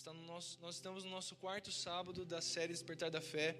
[0.00, 3.54] está no nosso, nós estamos no nosso quarto sábado da série Despertar da Fé.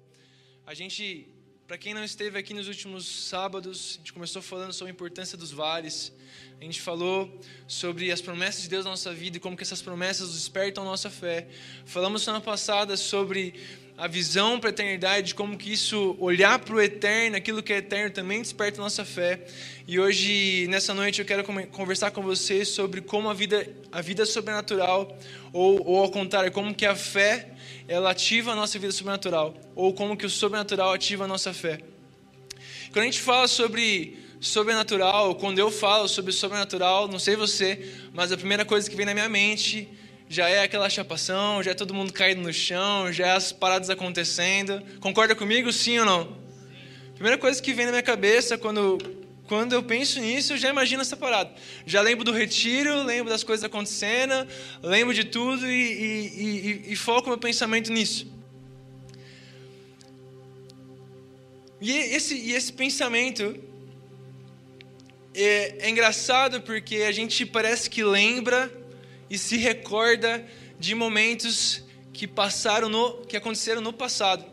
[0.65, 1.27] A gente,
[1.67, 5.37] para quem não esteve aqui nos últimos sábados, a gente começou falando sobre a importância
[5.37, 6.11] dos vales.
[6.59, 9.83] A gente falou sobre as promessas de Deus na nossa vida e como que essas
[9.83, 11.47] promessas despertam nossa fé.
[11.85, 13.53] Falamos semana passada sobre
[14.01, 17.77] a visão para a eternidade, como que isso, olhar para o eterno, aquilo que é
[17.77, 19.45] eterno também desperta nossa fé.
[19.87, 24.25] E hoje, nessa noite, eu quero conversar com vocês sobre como a vida, a vida
[24.25, 25.15] sobrenatural,
[25.53, 27.49] ou, ou ao contrário, como que a fé,
[27.87, 31.77] ela ativa a nossa vida sobrenatural, ou como que o sobrenatural ativa a nossa fé.
[32.91, 38.31] Quando a gente fala sobre sobrenatural, quando eu falo sobre sobrenatural, não sei você, mas
[38.31, 39.87] a primeira coisa que vem na minha mente
[40.31, 43.89] já é aquela chapação, já é todo mundo caído no chão, já é as paradas
[43.89, 44.81] acontecendo.
[45.01, 46.37] Concorda comigo, sim ou não?
[47.15, 48.97] Primeira coisa que vem na minha cabeça quando,
[49.45, 51.51] quando eu penso nisso, eu já imagino essa parada.
[51.85, 54.47] Já lembro do retiro, lembro das coisas acontecendo,
[54.81, 58.25] lembro de tudo e, e, e, e foco meu pensamento nisso.
[61.81, 63.53] E esse, e esse pensamento
[65.35, 68.80] é, é engraçado porque a gente parece que lembra
[69.31, 70.45] e se recorda
[70.77, 74.43] de momentos que passaram no que aconteceram no passado.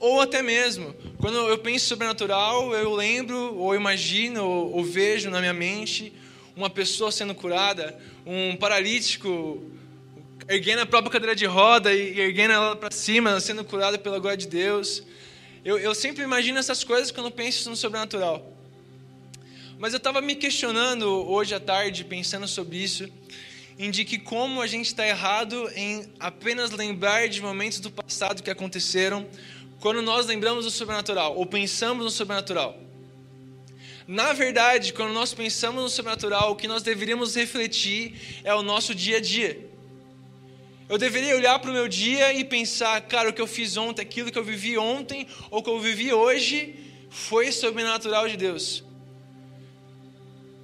[0.00, 5.38] Ou até mesmo, quando eu penso sobrenatural, eu lembro, ou imagino, ou, ou vejo na
[5.38, 6.14] minha mente
[6.56, 9.62] uma pessoa sendo curada, um paralítico
[10.48, 14.38] erguendo a própria cadeira de roda e erguendo ela para cima, sendo curada pela glória
[14.38, 15.02] de Deus.
[15.62, 18.50] Eu, eu sempre imagino essas coisas quando penso no sobrenatural.
[19.82, 23.10] Mas eu estava me questionando hoje à tarde, pensando sobre isso,
[23.76, 29.26] indique como a gente está errado em apenas lembrar de momentos do passado que aconteceram
[29.80, 32.78] quando nós lembramos do sobrenatural ou pensamos no sobrenatural.
[34.06, 38.94] Na verdade, quando nós pensamos no sobrenatural, o que nós deveríamos refletir é o nosso
[38.94, 39.68] dia a dia.
[40.88, 44.02] Eu deveria olhar para o meu dia e pensar, cara, o que eu fiz ontem,
[44.02, 46.76] aquilo que eu vivi ontem ou que eu vivi hoje,
[47.10, 48.91] foi sobrenatural de Deus.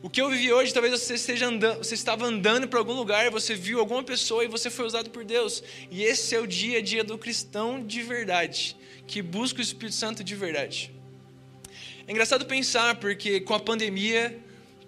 [0.00, 3.28] O que eu vivi hoje, talvez você esteja andando, você estava andando para algum lugar,
[3.32, 5.60] você viu alguma pessoa e você foi usado por Deus.
[5.90, 8.76] E esse é o dia a dia do cristão de verdade,
[9.08, 10.94] que busca o Espírito Santo de verdade.
[12.06, 14.38] É engraçado pensar, porque com a pandemia,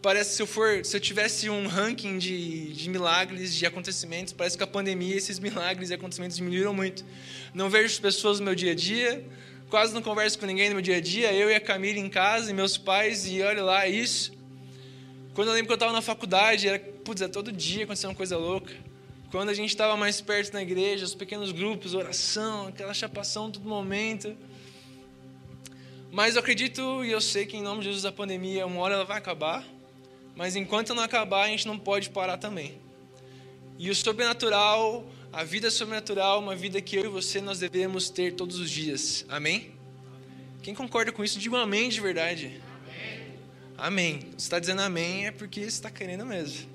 [0.00, 4.56] parece se eu for, se eu tivesse um ranking de, de milagres, de acontecimentos, parece
[4.56, 7.04] que a pandemia, esses milagres e acontecimentos diminuíram muito.
[7.52, 9.26] Não vejo as pessoas no meu dia a dia,
[9.68, 12.08] quase não converso com ninguém no meu dia a dia, eu e a Camila em
[12.08, 14.38] casa, e meus pais, e olha lá, isso.
[15.34, 18.16] Quando eu lembro que eu estava na faculdade, era, putz, era todo dia acontecendo uma
[18.16, 18.74] coisa louca.
[19.30, 23.68] Quando a gente estava mais perto na igreja, os pequenos grupos, oração, aquela chapação todo
[23.68, 24.36] momento.
[26.10, 28.94] Mas eu acredito e eu sei que em nome de Jesus a pandemia, uma hora
[28.94, 29.64] ela vai acabar.
[30.34, 32.80] Mas enquanto não acabar, a gente não pode parar também.
[33.78, 38.34] E o sobrenatural, a vida sobrenatural, uma vida que eu e você nós devemos ter
[38.34, 39.24] todos os dias.
[39.28, 39.72] Amém?
[40.60, 42.60] Quem concorda com isso, diga um amém de verdade.
[43.80, 44.20] Amém.
[44.32, 46.68] Você está dizendo amém é porque você está querendo mesmo.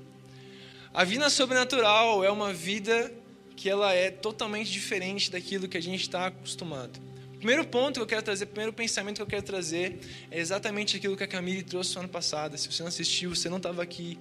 [0.92, 3.14] A vida sobrenatural é uma vida
[3.56, 7.00] que ela é totalmente diferente daquilo que a gente está acostumado.
[7.36, 10.00] O primeiro ponto que eu quero trazer, o primeiro pensamento que eu quero trazer
[10.32, 12.58] é exatamente aquilo que a Camille trouxe no ano passado.
[12.58, 14.18] Se você não assistiu, você não estava aqui,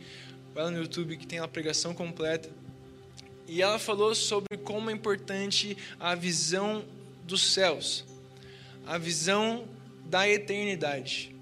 [0.53, 2.51] vai lá no YouTube que tem a pregação completa.
[3.49, 6.85] E ela falou sobre como é importante a visão
[7.25, 8.05] dos céus,
[8.87, 9.67] a visão
[10.05, 11.34] da eternidade.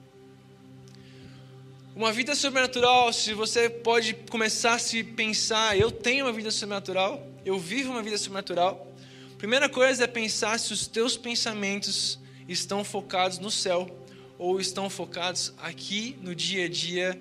[1.95, 7.23] Uma vida sobrenatural, se você pode começar a se pensar, eu tenho uma vida sobrenatural,
[7.45, 8.91] eu vivo uma vida sobrenatural.
[9.37, 13.95] Primeira coisa é pensar se os teus pensamentos estão focados no céu
[14.39, 17.21] ou estão focados aqui no dia a dia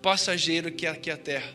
[0.00, 1.54] passageiro que é aqui a terra.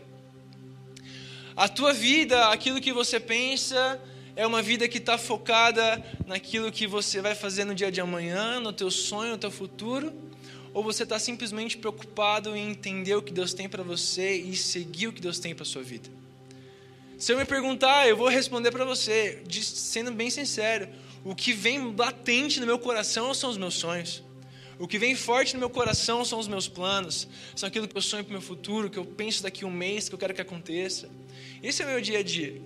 [1.55, 3.99] A tua vida, aquilo que você pensa,
[4.35, 8.59] é uma vida que está focada naquilo que você vai fazer no dia de amanhã,
[8.59, 10.13] no teu sonho, no teu futuro
[10.73, 15.07] ou você está simplesmente preocupado em entender o que Deus tem para você e seguir
[15.07, 16.09] o que Deus tem para sua vida?
[17.17, 20.89] Se eu me perguntar, eu vou responder para você, sendo bem sincero.
[21.23, 24.23] O que vem latente no meu coração são os meus sonhos.
[24.79, 28.01] O que vem forte no meu coração são os meus planos, são aquilo que eu
[28.01, 30.33] sonho para o meu futuro, que eu penso daqui a um mês, que eu quero
[30.33, 31.09] que aconteça.
[31.61, 32.59] Esse é o meu dia a dia.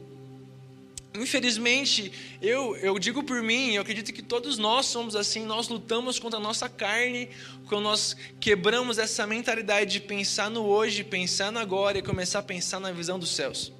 [1.21, 2.11] Infelizmente,
[2.41, 6.39] eu, eu digo por mim, eu acredito que todos nós somos assim, nós lutamos contra
[6.39, 7.29] a nossa carne,
[7.67, 12.43] quando nós quebramos essa mentalidade de pensar no hoje, pensar no agora e começar a
[12.43, 13.71] pensar na visão dos céus.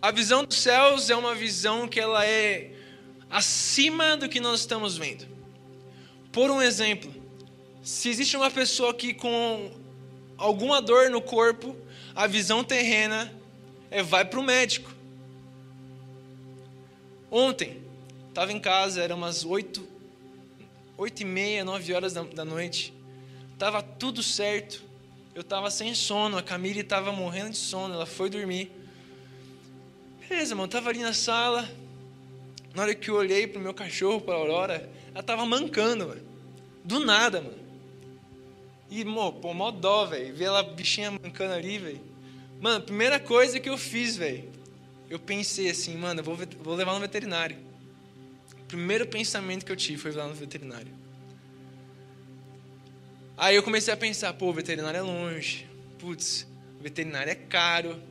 [0.00, 2.72] A visão dos céus é uma visão que ela é
[3.30, 5.26] acima do que nós estamos vendo.
[6.30, 7.12] Por um exemplo,
[7.82, 9.70] se existe uma pessoa aqui com
[10.36, 11.76] alguma dor no corpo,
[12.14, 13.32] a visão terrena
[13.90, 14.91] é vai para o médico.
[17.34, 17.82] Ontem,
[18.28, 19.88] estava em casa, era umas oito,
[20.98, 22.92] oito e meia, nove horas da, da noite.
[23.58, 24.82] Tava tudo certo.
[25.34, 28.70] Eu estava sem sono, a Camille estava morrendo de sono, ela foi dormir.
[30.28, 31.66] Beleza, mano, tava ali na sala.
[32.74, 36.22] Na hora que eu olhei pro meu cachorro, pra Aurora, ela tava mancando, mano.
[36.84, 37.62] Do nada, mano.
[38.90, 39.06] E,
[39.40, 40.34] pô, mó dó, velho.
[40.34, 42.00] Ver ela bichinha mancando ali, velho.
[42.60, 44.52] Mano, primeira coisa que eu fiz, velho,
[45.12, 47.58] eu pensei assim, mano, eu vou, vou levar no veterinário.
[48.62, 50.90] O primeiro pensamento que eu tive foi levar no veterinário.
[53.36, 55.68] Aí eu comecei a pensar, pô, veterinário é longe.
[55.98, 56.46] Putz,
[56.80, 58.02] veterinário é caro.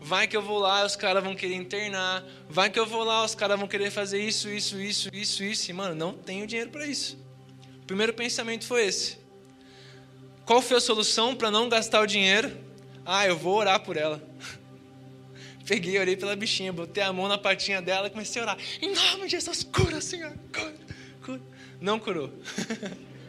[0.00, 2.24] Vai que eu vou lá, os caras vão querer internar.
[2.50, 5.70] Vai que eu vou lá, os caras vão querer fazer isso, isso, isso, isso, isso.
[5.70, 7.16] E, mano, não tenho dinheiro para isso.
[7.80, 9.16] O primeiro pensamento foi esse.
[10.44, 12.50] Qual foi a solução para não gastar o dinheiro?
[13.06, 14.20] Ah, eu vou orar por ela.
[15.68, 18.58] Peguei, orei pela bichinha, botei a mão na patinha dela e comecei a orar.
[18.80, 20.74] Em nome de Jesus, cura, Senhor, cura,
[21.22, 21.40] cura.
[21.78, 22.32] Não curou.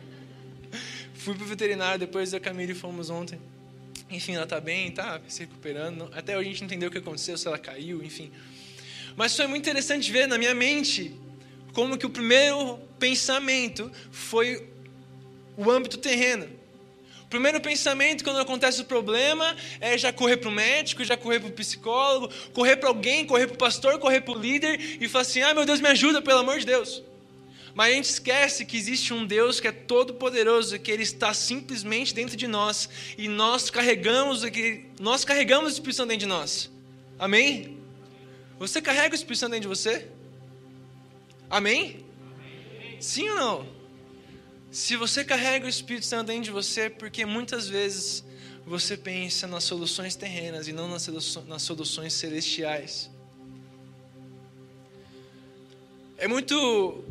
[1.16, 3.38] Fui pro veterinário depois da Camille fomos ontem.
[4.10, 6.10] Enfim, ela tá bem, tá se recuperando.
[6.14, 8.32] Até hoje a gente entendeu o que aconteceu, se ela caiu, enfim.
[9.18, 11.14] Mas foi muito interessante ver na minha mente
[11.74, 14.66] como que o primeiro pensamento foi
[15.58, 16.48] o âmbito terreno.
[17.30, 21.50] Primeiro pensamento quando acontece o problema é já correr para o médico, já correr para
[21.50, 25.22] o psicólogo, correr para alguém, correr para o pastor, correr para o líder e falar
[25.22, 27.04] assim: ah, meu Deus, me ajuda, pelo amor de Deus.
[27.76, 31.34] Mas a gente esquece que existe um Deus que é todo poderoso, que ele está
[31.34, 34.42] simplesmente dentro de nós e nós carregamos
[35.00, 36.72] nós carregamos o Espírito Santo dentro de nós.
[37.18, 37.78] Amém?
[38.58, 40.08] Você carrega o Espírito Santo dentro de você?
[41.48, 42.04] Amém?
[43.00, 43.79] Sim ou não?
[44.72, 48.24] Se você carrega o Espírito Santo dentro de você, porque muitas vezes
[48.68, 53.10] você pensa nas soluções terrenas e não nas soluções celestiais.
[56.20, 57.04] É muito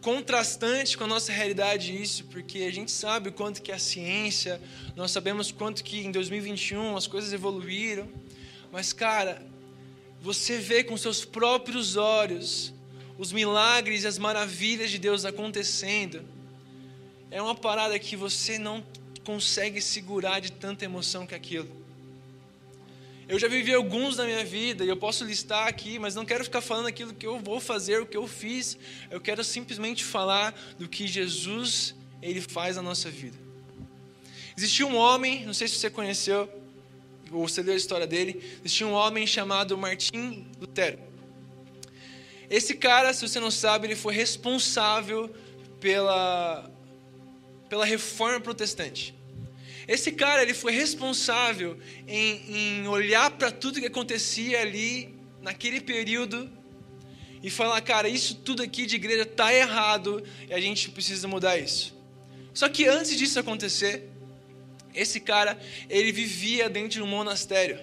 [0.00, 4.60] contrastante com a nossa realidade isso, porque a gente sabe o quanto que a ciência,
[4.94, 8.08] nós sabemos quanto que em 2021 as coisas evoluíram,
[8.70, 9.42] mas cara,
[10.22, 12.72] você vê com seus próprios olhos
[13.18, 16.37] os milagres e as maravilhas de Deus acontecendo.
[17.30, 18.84] É uma parada que você não
[19.24, 21.68] consegue segurar de tanta emoção que aquilo.
[23.28, 26.42] Eu já vivi alguns na minha vida e eu posso listar aqui, mas não quero
[26.42, 28.78] ficar falando aquilo que eu vou fazer, o que eu fiz.
[29.10, 33.36] Eu quero simplesmente falar do que Jesus ele faz na nossa vida.
[34.56, 36.48] Existia um homem, não sei se você conheceu
[37.30, 38.42] ou você leu a história dele.
[38.60, 40.98] Existia um homem chamado Martim Lutero.
[42.48, 45.30] Esse cara, se você não sabe, ele foi responsável
[45.78, 46.70] pela
[47.68, 49.14] pela reforma protestante.
[49.86, 56.50] Esse cara ele foi responsável em, em olhar para tudo que acontecia ali naquele período
[57.42, 61.56] e falar, cara, isso tudo aqui de igreja está errado e a gente precisa mudar
[61.56, 61.96] isso.
[62.52, 64.10] Só que antes disso acontecer,
[64.94, 67.78] esse cara ele vivia dentro de um monastério.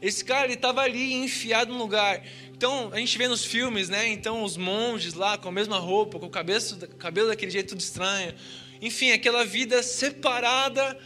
[0.00, 2.24] Esse cara ele estava ali enfiado num lugar.
[2.54, 4.08] Então a gente vê nos filmes, né?
[4.08, 6.60] Então os monges lá com a mesma roupa, com o cabelo,
[6.98, 8.34] cabelo daquele jeito tudo estranho.
[8.80, 10.98] Enfim, aquela vida separada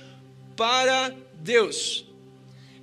[0.57, 2.07] para Deus.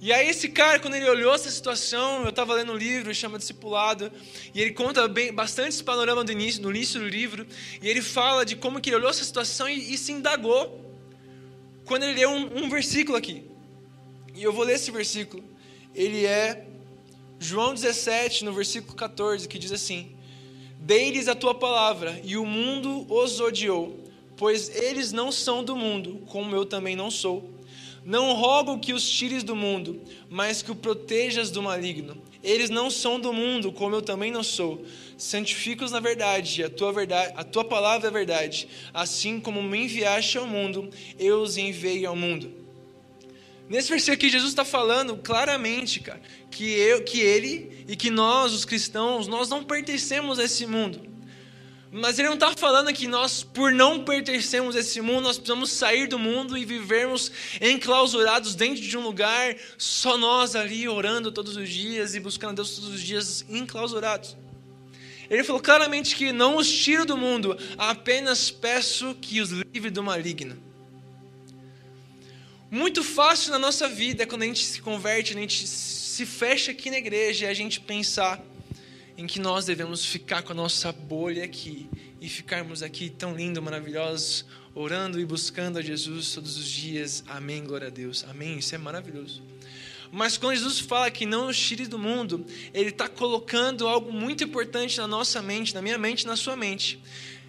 [0.02, 3.38] E aí esse cara, quando ele olhou essa situação, eu estava lendo um livro, chama
[3.38, 4.12] Discipulado,
[4.52, 7.45] e ele conta bem, bastante esse panorama do início, no início do livro,
[7.80, 10.92] e ele fala de como que ele olhou essa situação e, e se indagou,
[11.86, 13.44] quando ele leu um, um versículo aqui.
[14.33, 15.44] E eu vou ler esse versículo.
[15.94, 16.66] Ele é
[17.40, 20.16] João 17, no versículo 14, que diz assim:
[20.80, 24.01] Dei-lhes a tua palavra, e o mundo os odiou,
[24.42, 27.48] pois eles não são do mundo, como eu também não sou.
[28.04, 32.19] Não rogo que os tires do mundo, mas que o protejas do maligno.
[32.44, 34.83] Eles não são do mundo, como eu também não sou.
[35.16, 38.68] Santifica-os na verdade, a tua verdade, a tua palavra é verdade.
[38.92, 42.52] Assim como me enviaste ao mundo, eu os enviei ao mundo.
[43.69, 46.19] Nesse versículo aqui, Jesus está falando claramente, cara,
[46.50, 51.10] que eu, que ele e que nós, os cristãos, nós não pertencemos a esse mundo.
[51.94, 55.71] Mas ele não está falando que nós, por não pertencermos a esse mundo, nós precisamos
[55.71, 57.30] sair do mundo e vivermos
[57.60, 62.76] enclausurados dentro de um lugar, só nós ali orando todos os dias e buscando Deus
[62.76, 64.38] todos os dias enclausurados.
[65.30, 70.02] Ele falou claramente que não os tiro do mundo, apenas peço que os livre do
[70.02, 70.57] maligno.
[72.69, 76.90] Muito fácil na nossa vida quando a gente se converte, a gente se fecha aqui
[76.90, 78.42] na igreja e a gente pensar
[79.18, 81.89] em que nós devemos ficar com a nossa bolha aqui
[82.19, 87.23] e ficarmos aqui tão lindos, maravilhosos, orando e buscando a Jesus todos os dias.
[87.27, 88.25] Amém, glória a Deus.
[88.30, 89.41] Amém, isso é maravilhoso.
[90.11, 94.44] Mas quando Jesus fala que não nos tire do mundo, Ele está colocando algo muito
[94.44, 97.01] importante na nossa mente, na minha mente, na sua mente,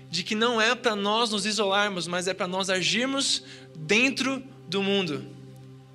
[0.09, 3.43] de que não é para nós nos isolarmos, mas é para nós agirmos
[3.75, 5.27] dentro do mundo.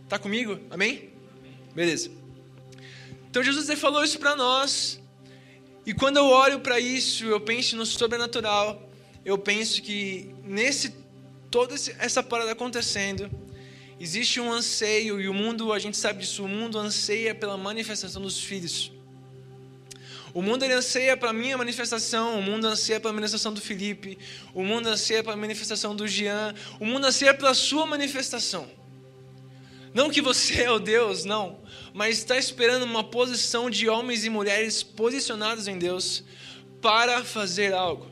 [0.10, 0.60] Tá comigo?
[0.70, 1.10] Amém?
[1.74, 2.12] Beleza.
[3.30, 4.97] Então Jesus falou isso para nós.
[5.88, 8.90] E quando eu olho para isso, eu penso no sobrenatural.
[9.24, 10.94] Eu penso que nesse
[11.50, 13.32] toda essa parada acontecendo,
[13.98, 18.22] existe um anseio e o mundo, a gente sabe disso, o mundo anseia pela manifestação
[18.22, 18.92] dos filhos.
[20.34, 24.18] O mundo ele anseia para a minha manifestação, o mundo anseia pela manifestação do Felipe,
[24.54, 28.70] o mundo anseia pela manifestação do Jean, o mundo anseia pela sua manifestação.
[29.94, 31.60] Não que você é o Deus, não,
[31.94, 36.24] mas está esperando uma posição de homens e mulheres posicionados em Deus
[36.82, 38.08] para fazer algo.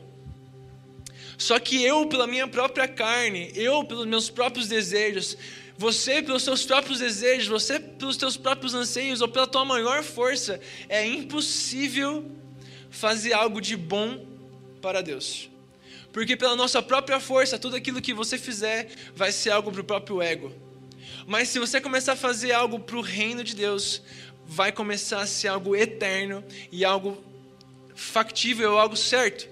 [1.38, 5.36] Só que eu, pela minha própria carne, eu, pelos meus próprios desejos,
[5.78, 10.58] você, pelos seus próprios desejos, você, pelos seus próprios anseios ou pela tua maior força,
[10.88, 12.24] é impossível
[12.88, 14.24] fazer algo de bom
[14.80, 15.50] para Deus.
[16.12, 19.84] Porque pela nossa própria força, tudo aquilo que você fizer vai ser algo para o
[19.84, 20.65] próprio ego.
[21.26, 24.00] Mas se você começar a fazer algo para o reino de Deus,
[24.46, 27.22] vai começar a ser algo eterno e algo
[27.94, 29.48] factível, algo certo.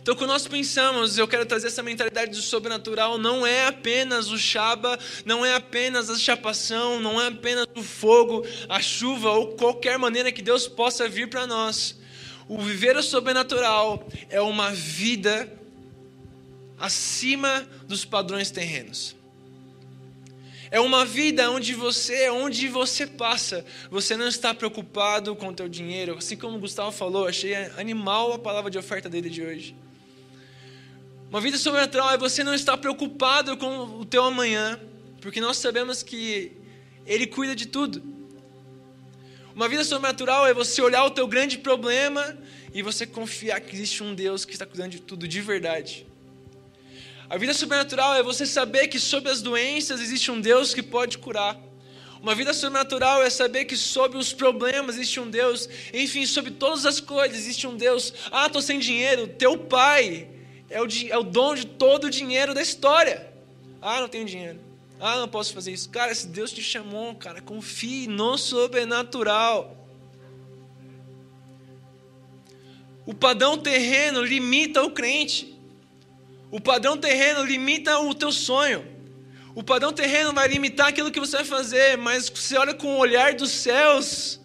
[0.00, 4.38] Então, quando nós pensamos, eu quero trazer essa mentalidade do sobrenatural, não é apenas o
[4.38, 9.98] chaba, não é apenas a chapação, não é apenas o fogo, a chuva ou qualquer
[9.98, 11.96] maneira que Deus possa vir para nós.
[12.48, 15.50] O viver o sobrenatural é uma vida
[16.78, 19.14] acima dos padrões terrenos.
[20.74, 25.68] É uma vida onde você, onde você passa, você não está preocupado com o teu
[25.68, 26.18] dinheiro.
[26.18, 29.76] Assim como o Gustavo falou, achei animal a palavra de oferta dele de hoje.
[31.30, 34.80] Uma vida sobrenatural é você não estar preocupado com o teu amanhã,
[35.20, 36.50] porque nós sabemos que
[37.06, 38.02] Ele cuida de tudo.
[39.54, 42.36] Uma vida sobrenatural é você olhar o teu grande problema
[42.72, 46.04] e você confiar que existe um Deus que está cuidando de tudo de verdade.
[47.28, 51.18] A vida sobrenatural é você saber que sobre as doenças existe um Deus que pode
[51.18, 51.58] curar.
[52.20, 55.68] Uma vida sobrenatural é saber que sobre os problemas existe um Deus.
[55.92, 58.12] Enfim, sobre todas as coisas existe um Deus.
[58.30, 59.26] Ah, estou sem dinheiro.
[59.26, 60.28] Teu pai
[60.70, 63.30] é o, é o dono de todo o dinheiro da história.
[63.80, 64.58] Ah, não tenho dinheiro.
[65.00, 65.88] Ah, não posso fazer isso.
[65.90, 69.76] Cara, se Deus te chamou, cara, confie no sobrenatural.
[73.04, 75.53] O padrão terreno limita o crente.
[76.50, 78.86] O padrão terreno limita o teu sonho.
[79.54, 82.98] O padrão terreno vai limitar aquilo que você vai fazer, mas você olha com o
[82.98, 84.40] olhar dos céus,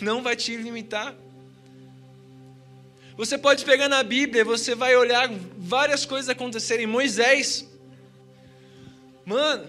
[0.00, 1.14] não vai te limitar.
[3.16, 6.86] Você pode pegar na Bíblia, você vai olhar várias coisas acontecerem.
[6.86, 7.68] Moisés,
[9.24, 9.68] mano,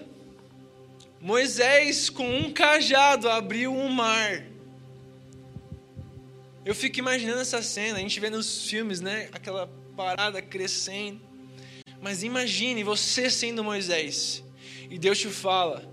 [1.20, 4.44] Moisés com um cajado abriu um mar.
[6.64, 9.28] Eu fico imaginando essa cena, a gente vê nos filmes, né?
[9.32, 11.20] Aquela parada crescendo.
[12.00, 14.42] Mas imagine você sendo Moisés
[14.90, 15.90] e Deus te fala: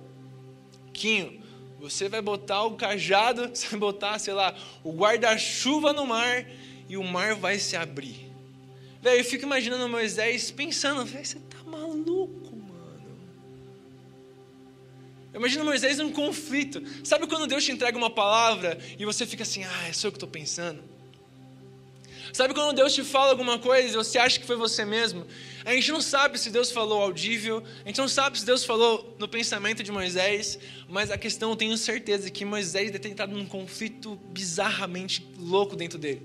[0.94, 1.42] Quinho,
[1.80, 6.46] você vai botar o cajado, você vai botar, sei lá, o guarda-chuva no mar
[6.88, 8.32] e o mar vai se abrir.
[9.02, 13.20] Velho, eu fico imaginando Moisés pensando: você tá maluco, mano.
[15.34, 16.82] Eu imagino Moisés num conflito.
[17.04, 20.12] Sabe quando Deus te entrega uma palavra e você fica assim: ah, é só o
[20.12, 20.82] que estou pensando?
[22.32, 25.28] Sabe quando Deus te fala alguma coisa e você acha que foi você mesmo?
[25.66, 29.16] A gente não sabe se Deus falou audível, a gente não sabe se Deus falou
[29.18, 33.34] no pensamento de Moisés, mas a questão eu tenho certeza que Moisés deve ter entrado
[33.34, 36.22] num conflito bizarramente louco dentro dele.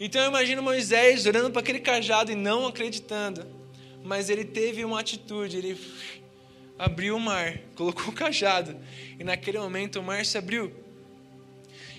[0.00, 3.46] Então eu imagino Moisés olhando para aquele cajado e não acreditando,
[4.02, 5.80] mas ele teve uma atitude, ele
[6.78, 8.76] abriu o mar, colocou o cajado,
[9.18, 10.72] e naquele momento o mar se abriu.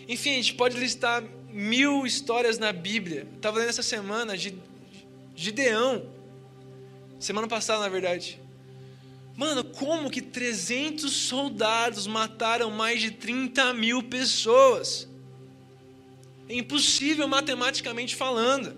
[0.07, 3.27] Enfim, a gente pode listar mil histórias na Bíblia.
[3.35, 4.57] Estava lendo essa semana de
[5.35, 6.16] Gideão.
[7.19, 8.39] Semana passada, na verdade.
[9.35, 15.07] Mano, como que 300 soldados mataram mais de 30 mil pessoas?
[16.49, 18.77] É impossível matematicamente falando.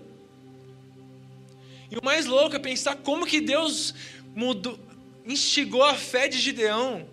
[1.90, 3.94] E o mais louco é pensar como que Deus
[4.34, 4.78] mudou,
[5.26, 7.08] instigou a fé de Gideão,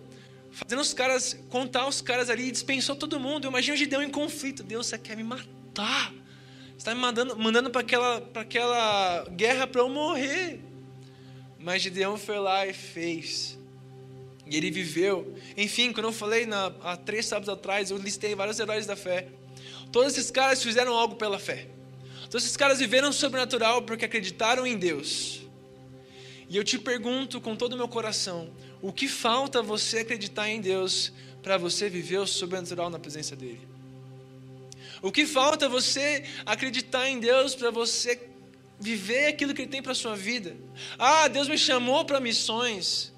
[0.50, 3.46] fazendo os caras, contar os caras ali e dispensou todo mundo.
[3.46, 4.62] Imagina o Gideão em conflito.
[4.62, 6.12] Deus, você quer me matar?
[6.12, 10.67] Você está me mandando, mandando para aquela, aquela guerra para eu morrer.
[11.58, 13.58] Mas Gideão foi lá e fez.
[14.46, 15.36] E ele viveu.
[15.56, 19.28] Enfim, quando eu falei na, há três sábados atrás, eu listei vários heróis da fé.
[19.90, 21.66] Todos esses caras fizeram algo pela fé.
[22.30, 25.40] Todos esses caras viveram sobrenatural porque acreditaram em Deus.
[26.48, 28.50] E eu te pergunto com todo o meu coração:
[28.80, 31.12] o que falta você acreditar em Deus
[31.42, 33.60] para você viver o sobrenatural na presença dele?
[35.00, 38.16] O que falta você acreditar em Deus para você
[38.78, 40.56] viver aquilo que Ele tem para a sua vida?
[40.98, 43.12] Ah, Deus me chamou para missões.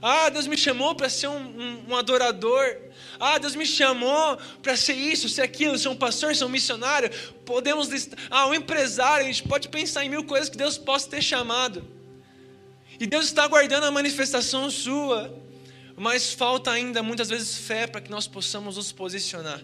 [0.00, 2.76] Ah, Deus me chamou para ser um, um, um, adorador.
[3.18, 7.10] Ah, Deus me chamou para ser isso, ser aquilo, ser um pastor, ser um missionário.
[7.44, 8.18] Podemos listar.
[8.30, 9.24] Ah, um empresário.
[9.24, 11.84] A gente pode pensar em mil coisas que Deus possa ter chamado.
[13.00, 15.34] E Deus está aguardando a manifestação sua.
[15.96, 19.60] Mas falta ainda muitas vezes fé para que nós possamos nos posicionar.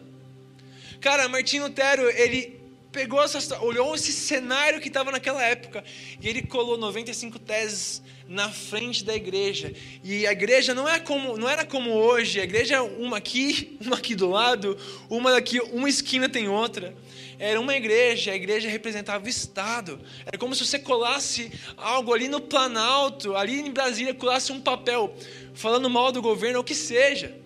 [1.00, 2.63] Cara, Martinho Lutero, ele
[2.95, 5.83] pegou essa, olhou esse cenário que estava naquela época
[6.21, 9.75] e ele colou 95 teses na frente da igreja.
[10.05, 13.77] E a igreja não é como, não era como hoje, a igreja é uma aqui,
[13.85, 14.79] uma aqui do lado,
[15.11, 16.95] uma daqui, uma esquina tem outra.
[17.37, 20.01] Era uma igreja, a igreja representava o Estado.
[20.25, 25.13] Era como se você colasse algo ali no Planalto, ali em Brasília, colasse um papel
[25.53, 27.44] falando mal do governo, ou que seja.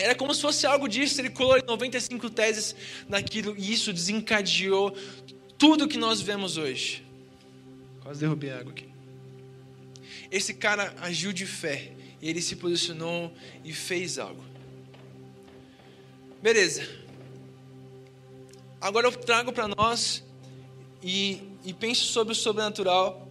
[0.00, 2.74] Era como se fosse algo disso, ele colou 95 teses
[3.08, 4.96] naquilo e isso desencadeou
[5.58, 7.04] tudo que nós vemos hoje.
[8.00, 8.88] Quase derrubei água aqui.
[10.30, 11.92] Esse cara agiu de fé
[12.22, 13.32] e ele se posicionou
[13.64, 14.42] e fez algo.
[16.42, 16.88] Beleza.
[18.80, 20.24] Agora eu trago para nós
[21.02, 23.28] e, e penso sobre o sobrenatural.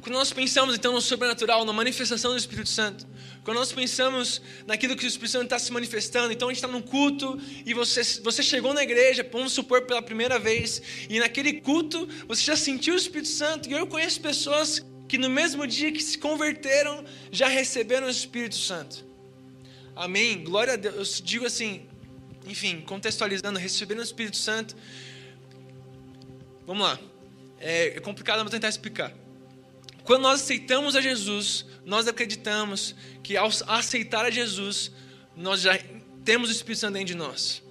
[0.00, 3.06] Quando nós pensamos então no sobrenatural, na manifestação do Espírito Santo,
[3.44, 6.68] quando nós pensamos naquilo que o Espírito Santo está se manifestando, então a gente está
[6.68, 11.54] num culto e você, você chegou na igreja, vamos supor, pela primeira vez, e naquele
[11.54, 15.90] culto você já sentiu o Espírito Santo, e eu conheço pessoas que no mesmo dia
[15.90, 19.04] que se converteram já receberam o Espírito Santo.
[19.94, 20.42] Amém?
[20.42, 21.18] Glória a Deus.
[21.18, 21.86] Eu digo assim,
[22.46, 24.74] enfim, contextualizando, receberam o Espírito Santo.
[26.66, 26.98] Vamos lá.
[27.58, 29.12] É, é complicado, mas vou tentar explicar.
[30.04, 34.90] Quando nós aceitamos a Jesus, nós acreditamos que ao aceitar a Jesus,
[35.36, 35.78] nós já
[36.24, 37.62] temos o Espírito Santo dentro de nós.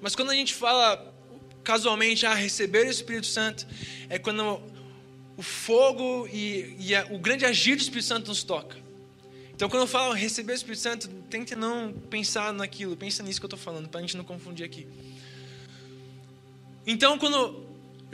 [0.00, 1.14] Mas quando a gente fala
[1.62, 3.66] casualmente, a receber o Espírito Santo,
[4.08, 4.60] é quando
[5.36, 8.76] o fogo e, e a, o grande agir do Espírito Santo nos toca.
[9.54, 13.44] Então, quando eu falo receber o Espírito Santo, tente não pensar naquilo, pensa nisso que
[13.44, 14.86] eu estou falando, para a gente não confundir aqui.
[16.86, 17.63] Então, quando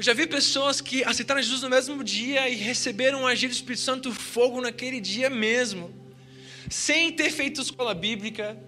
[0.00, 3.52] eu já vi pessoas que aceitaram Jesus no mesmo dia e receberam o agir do
[3.52, 5.94] Espírito Santo fogo naquele dia mesmo,
[6.70, 8.58] sem ter feito escola bíblica,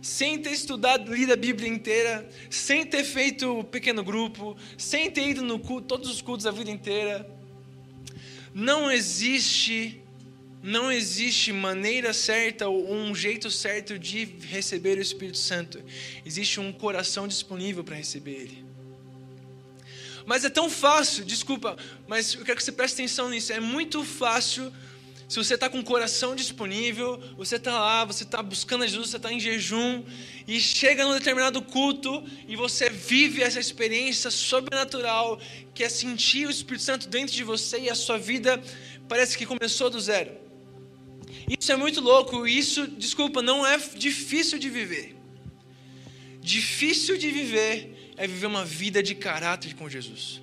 [0.00, 5.42] sem ter estudado, lido a Bíblia inteira, sem ter feito pequeno grupo, sem ter ido
[5.42, 7.28] no culto, todos os cultos a vida inteira.
[8.54, 10.00] Não existe,
[10.62, 15.82] não existe maneira certa ou um jeito certo de receber o Espírito Santo.
[16.24, 18.65] Existe um coração disponível para receber ele.
[20.26, 21.76] Mas é tão fácil, desculpa,
[22.08, 23.52] mas eu quero que você preste atenção nisso.
[23.52, 24.72] É muito fácil,
[25.28, 29.10] se você está com o coração disponível, você está lá, você está buscando a Jesus,
[29.10, 30.02] você está em jejum,
[30.46, 35.40] e chega num determinado culto e você vive essa experiência sobrenatural,
[35.72, 38.60] que é sentir o Espírito Santo dentro de você e a sua vida
[39.08, 40.32] parece que começou do zero.
[41.60, 45.16] Isso é muito louco, isso, desculpa, não é difícil de viver.
[46.40, 50.40] Difícil de viver é viver uma vida de caráter com Jesus.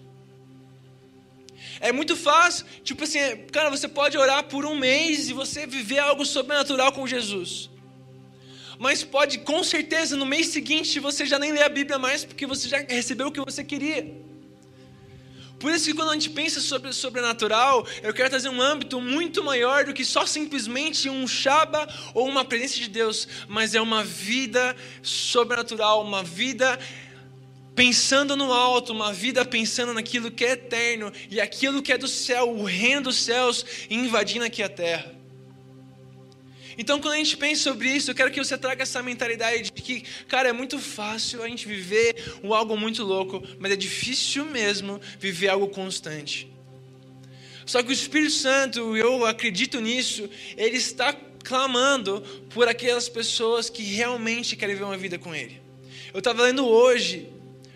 [1.80, 3.20] É muito fácil, tipo assim,
[3.52, 7.70] cara, você pode orar por um mês e você viver algo sobrenatural com Jesus.
[8.80, 12.46] Mas pode, com certeza, no mês seguinte você já nem lê a Bíblia mais porque
[12.46, 14.24] você já recebeu o que você queria.
[15.60, 19.00] Por isso que quando a gente pensa sobre o sobrenatural, eu quero trazer um âmbito
[19.00, 23.80] muito maior do que só simplesmente um Shaba ou uma presença de Deus, mas é
[23.80, 26.78] uma vida sobrenatural, uma vida
[27.76, 32.08] pensando no alto, uma vida pensando naquilo que é eterno e aquilo que é do
[32.08, 35.14] céu, o reino dos céus invadindo aqui a terra.
[36.78, 39.72] Então, quando a gente pensa sobre isso, eu quero que você traga essa mentalidade de
[39.72, 44.46] que, cara, é muito fácil a gente viver um algo muito louco, mas é difícil
[44.46, 46.52] mesmo viver algo constante.
[47.66, 53.84] Só que o Espírito Santo, eu acredito nisso, ele está clamando por aquelas pessoas que
[53.84, 55.62] realmente querem viver uma vida com Ele.
[56.14, 57.30] Eu estava lendo hoje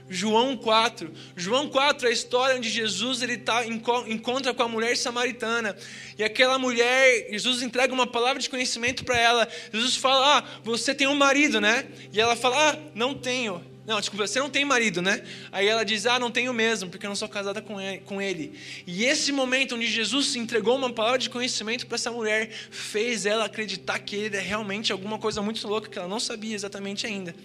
[0.10, 1.12] João 4.
[1.36, 5.76] João 4 é a história onde Jesus ele tá, encontra com a mulher samaritana.
[6.18, 9.48] E aquela mulher, Jesus entrega uma palavra de conhecimento para ela.
[9.72, 11.86] Jesus fala: Ah, você tem um marido, né?
[12.14, 13.64] E ela fala: Ah, não tenho.
[13.86, 15.24] Não, desculpa, você não tem marido, né?
[15.52, 18.58] Aí ela diz: Ah, não tenho mesmo, porque eu não sou casada com ele.
[18.86, 23.46] E esse momento onde Jesus entregou uma palavra de conhecimento para essa mulher fez ela
[23.46, 27.36] acreditar que ele é realmente alguma coisa muito louca que ela não sabia exatamente ainda.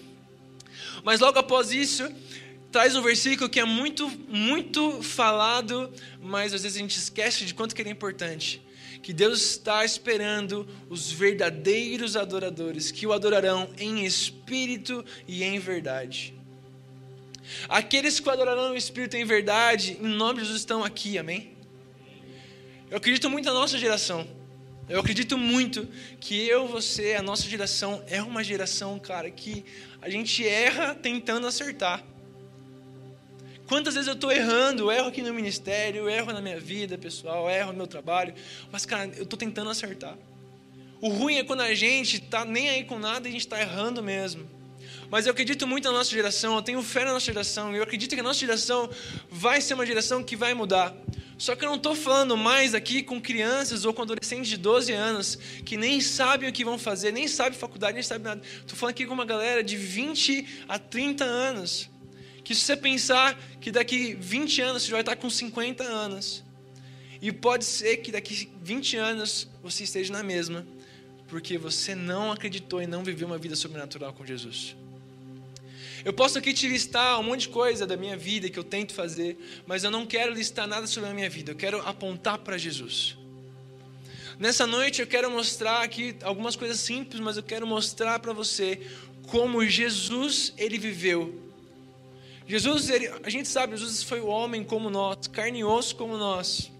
[1.05, 2.11] Mas logo após isso,
[2.73, 7.53] traz um versículo que é muito, muito falado, mas às vezes a gente esquece de
[7.53, 8.63] quanto que ele é importante.
[9.03, 16.33] que Deus está esperando os verdadeiros adoradores, que o adorarão em espírito e em verdade.
[17.69, 21.19] Aqueles que o adorarão em espírito e em verdade, em nome de Jesus, estão aqui,
[21.19, 21.51] amém?
[22.89, 24.25] Eu acredito muito na nossa geração.
[24.89, 25.89] Eu acredito muito
[26.21, 29.65] que eu, você, a nossa geração é uma geração, cara, que
[30.01, 32.05] a gente erra tentando acertar.
[33.73, 36.99] Quantas vezes eu estou errando, eu erro aqui no ministério, eu erro na minha vida
[36.99, 38.35] pessoal, eu erro no meu trabalho,
[38.71, 40.15] mas, cara, eu estou tentando acertar.
[41.01, 43.59] O ruim é quando a gente está nem aí com nada e a gente está
[43.59, 44.47] errando mesmo.
[45.11, 48.15] Mas eu acredito muito na nossa geração, eu tenho fé na nossa geração, eu acredito
[48.15, 48.91] que a nossa geração
[49.31, 50.95] vai ser uma geração que vai mudar.
[51.39, 54.93] Só que eu não estou falando mais aqui com crianças ou com adolescentes de 12
[54.93, 58.43] anos que nem sabem o que vão fazer, nem sabem faculdade, nem sabem nada.
[58.45, 61.91] Estou falando aqui com uma galera de 20 a 30 anos
[62.45, 66.43] que se você pensar que daqui 20 anos você vai estar com 50 anos,
[67.21, 70.67] e pode ser que daqui 20 anos você esteja na mesma,
[71.29, 74.77] porque você não acreditou e não viveu uma vida sobrenatural com Jesus.
[76.05, 78.93] Eu posso aqui te listar um monte de coisa da minha vida que eu tento
[78.93, 82.59] fazer, mas eu não quero listar nada sobre a minha vida, eu quero apontar para
[82.59, 83.17] Jesus.
[84.37, 88.81] Nessa noite eu quero mostrar aqui algumas coisas simples, mas eu quero mostrar para você
[89.29, 91.42] como Jesus ele viveu
[92.47, 96.17] Jesus, ele, a gente sabe, Jesus foi o homem como nós, carne e osso como
[96.17, 96.71] nós.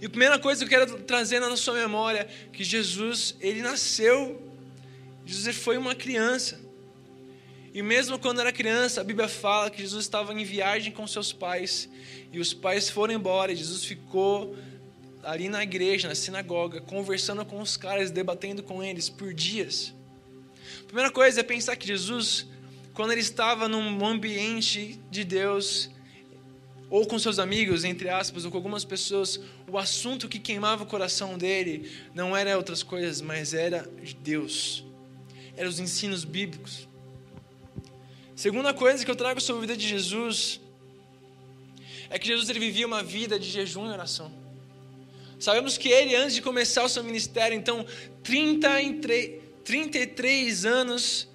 [0.00, 4.40] E a primeira coisa que eu quero trazer na sua memória que Jesus, ele nasceu,
[5.24, 6.60] Jesus foi uma criança.
[7.74, 11.32] E mesmo quando era criança, a Bíblia fala que Jesus estava em viagem com seus
[11.32, 11.88] pais,
[12.32, 14.56] e os pais foram embora, e Jesus ficou
[15.22, 19.92] ali na igreja, na sinagoga, conversando com os caras, debatendo com eles por dias.
[20.80, 22.46] A primeira coisa é pensar que Jesus
[22.96, 25.90] quando ele estava num ambiente de Deus,
[26.88, 30.86] ou com seus amigos, entre aspas, ou com algumas pessoas, o assunto que queimava o
[30.86, 34.82] coração dele não era outras coisas, mas era de Deus.
[35.58, 36.88] Eram os ensinos bíblicos.
[38.34, 40.58] Segunda coisa que eu trago sobre a vida de Jesus
[42.08, 44.32] é que Jesus ele vivia uma vida de jejum e oração.
[45.38, 47.84] Sabemos que ele, antes de começar o seu ministério, então,
[48.22, 51.28] 33, 33 anos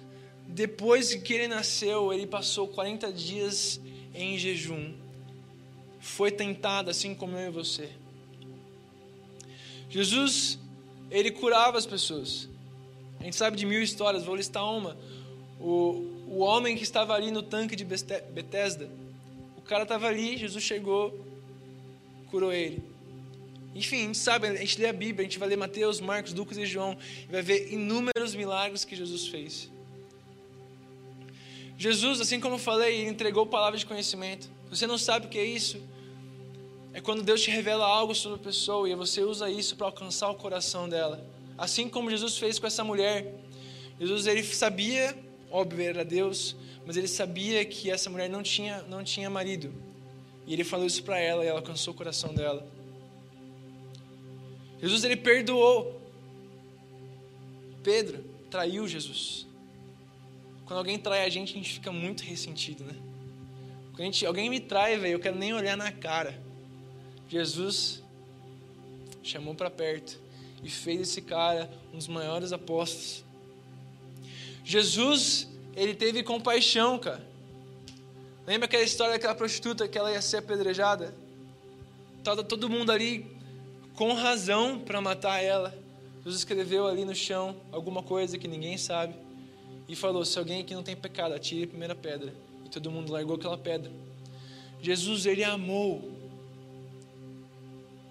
[0.52, 3.80] depois que ele nasceu, ele passou 40 dias
[4.14, 4.92] em jejum.
[5.98, 7.88] Foi tentado assim como eu e você.
[9.88, 10.58] Jesus,
[11.10, 12.50] ele curava as pessoas.
[13.18, 14.96] A gente sabe de mil histórias, vou listar uma.
[15.58, 18.90] O, o homem que estava ali no tanque de Betesda,
[19.56, 21.18] o cara estava ali, Jesus chegou,
[22.30, 22.82] curou ele.
[23.74, 26.34] Enfim, a gente sabe, a gente lê a Bíblia, a gente vai ler Mateus, Marcos,
[26.34, 29.71] Lucas e João, e vai ver inúmeros milagres que Jesus fez.
[31.82, 34.48] Jesus, assim como eu falei, entregou palavras de conhecimento.
[34.70, 35.82] Você não sabe o que é isso?
[36.92, 40.30] É quando Deus te revela algo sobre a pessoa e você usa isso para alcançar
[40.30, 41.26] o coração dela.
[41.58, 43.34] Assim como Jesus fez com essa mulher.
[43.98, 45.18] Jesus ele sabia,
[45.50, 46.54] óbvio, era Deus,
[46.86, 49.74] mas ele sabia que essa mulher não tinha, não tinha marido.
[50.46, 52.64] E ele falou isso para ela e ela alcançou o coração dela.
[54.80, 56.00] Jesus ele perdoou.
[57.82, 59.50] Pedro traiu Jesus.
[60.66, 62.94] Quando alguém trai a gente, a gente fica muito ressentido, né?
[63.92, 66.40] Quando gente, alguém me trai, velho, eu quero nem olhar na cara.
[67.28, 68.02] Jesus
[69.22, 70.18] chamou para perto
[70.62, 73.24] e fez esse cara um dos maiores apóstolos.
[74.64, 77.26] Jesus, ele teve compaixão, cara.
[78.46, 81.14] Lembra aquela história daquela prostituta que ela ia ser apedrejada?
[82.24, 83.26] Tava todo mundo ali
[83.94, 85.76] com razão para matar ela.
[86.18, 89.14] Jesus escreveu ali no chão alguma coisa que ninguém sabe
[89.92, 92.34] e falou: Se alguém aqui não tem pecado, atire a primeira pedra.
[92.64, 93.92] E todo mundo largou aquela pedra.
[94.80, 96.10] Jesus, ele amou.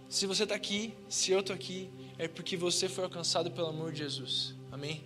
[0.08, 1.90] Se você está aqui, se eu estou aqui,
[2.20, 4.54] é porque você foi alcançado pelo amor de Jesus.
[4.72, 5.02] Amém?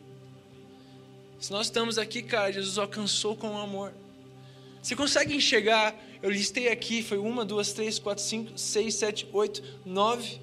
[1.39, 3.93] Se nós estamos aqui, cara, Jesus alcançou com o amor.
[4.81, 5.95] Você consegue enxergar?
[6.21, 10.41] Eu listei aqui, foi uma, duas, três, quatro, cinco, seis, sete, oito, nove.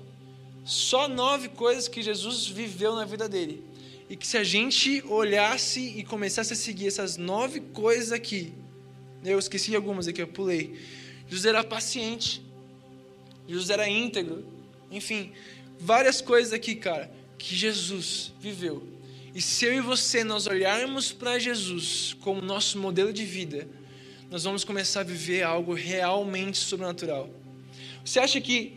[0.65, 3.72] Só nove coisas que Jesus viveu na vida dele
[4.13, 8.53] e que se a gente olhasse e começasse a seguir essas nove coisas aqui,
[9.25, 10.79] eu esqueci algumas aqui, eu pulei.
[11.31, 12.43] Jesus era paciente,
[13.49, 14.45] Jesus era íntegro,
[14.91, 15.33] enfim,
[15.81, 18.87] várias coisas aqui, cara, que Jesus viveu.
[19.35, 23.67] E se eu e você nós olharmos para Jesus como nosso modelo de vida,
[24.31, 27.31] nós vamos começar a viver algo realmente sobrenatural.
[28.05, 28.75] Você acha que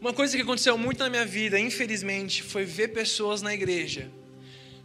[0.00, 4.10] uma coisa que aconteceu muito na minha vida, infelizmente, foi ver pessoas na igreja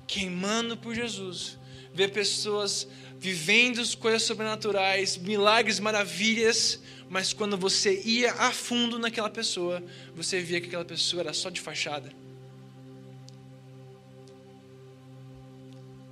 [0.07, 1.57] queimando por Jesus,
[1.93, 2.87] ver pessoas
[3.19, 9.83] vivendo coisas sobrenaturais, milagres, maravilhas, mas quando você ia a fundo naquela pessoa,
[10.15, 12.11] você via que aquela pessoa era só de fachada.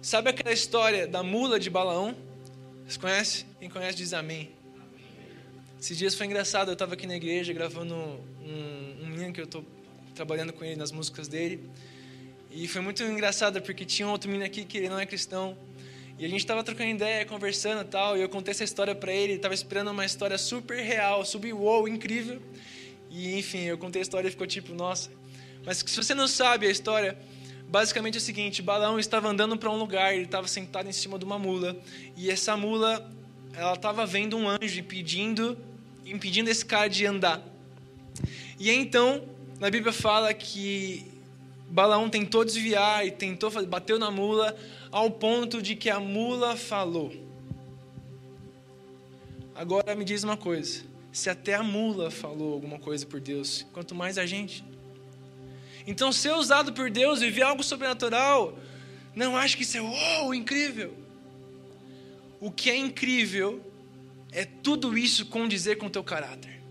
[0.02, 2.16] Sabe aquela história da mula de Balaão?
[2.84, 3.46] Vocês conhecem?
[3.60, 4.52] Quem conhece diz amém.
[5.80, 9.46] Esses dias foi engraçado, eu estava aqui na igreja gravando um, um menino que eu
[9.46, 9.66] estou
[10.14, 11.70] trabalhando com ele nas músicas dele.
[12.58, 15.58] E foi muito engraçado porque tinha um outro menino aqui que ele não é cristão.
[16.18, 19.12] E a gente estava trocando ideia, conversando e tal, e eu contei essa história para
[19.12, 22.41] ele, estava esperando uma história super real, super wow, incrível.
[23.12, 25.12] E enfim, eu contei a história e ficou tipo, nossa.
[25.65, 27.18] Mas se você não sabe a história,
[27.68, 31.20] basicamente é o seguinte: Balão estava andando para um lugar, ele estava sentado em cima
[31.20, 31.76] de uma mula,
[32.15, 33.12] e essa mula,
[33.54, 35.58] ela estava vendo um anjo impedindo,
[36.06, 37.44] impedindo esse cara de andar.
[38.58, 39.28] E então,
[39.60, 41.14] na Bíblia fala que
[41.69, 44.56] Balaão tentou desviar e tentou bateu na mula
[44.91, 47.13] ao ponto de que a mula falou.
[49.54, 53.95] Agora me diz uma coisa: se até a mula falou alguma coisa por Deus, quanto
[53.95, 54.63] mais a gente.
[55.88, 58.58] Então, ser usado por Deus, viver algo sobrenatural,
[59.15, 60.93] não acho que isso é uou, incrível.
[62.39, 63.62] O que é incrível
[64.32, 66.62] é tudo isso condizer com o teu caráter.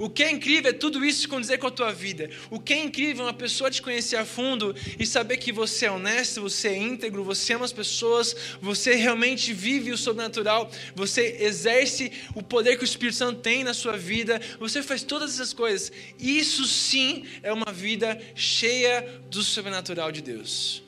[0.00, 2.30] O que é incrível é tudo isso condizer com a tua vida.
[2.48, 5.84] O que é incrível é uma pessoa te conhecer a fundo e saber que você
[5.84, 11.36] é honesto, você é íntegro, você ama as pessoas, você realmente vive o sobrenatural, você
[11.40, 15.52] exerce o poder que o Espírito Santo tem na sua vida, você faz todas essas
[15.52, 15.92] coisas.
[16.18, 20.82] Isso sim é uma vida cheia do sobrenatural de Deus.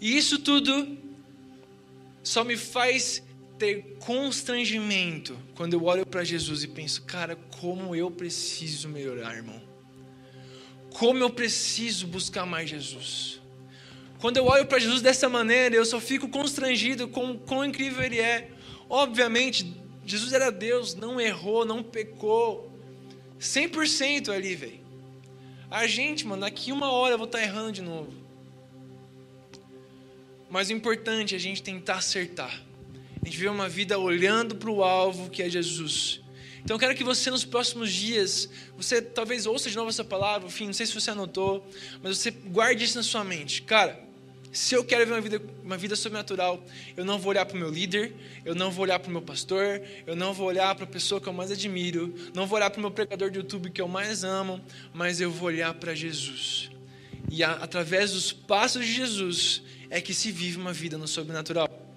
[0.00, 0.98] E isso tudo
[2.24, 3.22] só me faz
[3.58, 9.60] ter constrangimento quando eu olho para Jesus e penso, cara, como eu preciso melhorar, irmão.
[10.94, 13.40] Como eu preciso buscar mais Jesus.
[14.20, 18.18] Quando eu olho para Jesus dessa maneira, eu só fico constrangido com quão incrível Ele
[18.18, 18.50] é.
[18.88, 22.72] Obviamente, Jesus era Deus, não errou, não pecou.
[23.38, 24.80] 100% ali, velho.
[25.70, 28.12] A gente, mano, daqui uma hora eu vou estar tá errando de novo.
[30.48, 32.67] Mas o importante é a gente tentar acertar
[33.22, 36.20] a gente vive uma vida olhando para o alvo que é Jesus.
[36.62, 40.48] Então eu quero que você nos próximos dias, você talvez ouça de novo essa palavra,
[40.48, 41.66] enfim, não sei se você anotou,
[42.02, 43.62] mas você guarde isso na sua mente.
[43.62, 43.98] Cara,
[44.52, 46.62] se eu quero viver uma vida, uma vida sobrenatural,
[46.96, 48.12] eu não vou olhar para o meu líder,
[48.44, 51.20] eu não vou olhar para o meu pastor, eu não vou olhar para a pessoa
[51.20, 53.88] que eu mais admiro, não vou olhar para o meu pregador de YouTube que eu
[53.88, 54.60] mais amo,
[54.92, 56.70] mas eu vou olhar para Jesus.
[57.30, 61.87] E a, através dos passos de Jesus é que se vive uma vida no sobrenatural.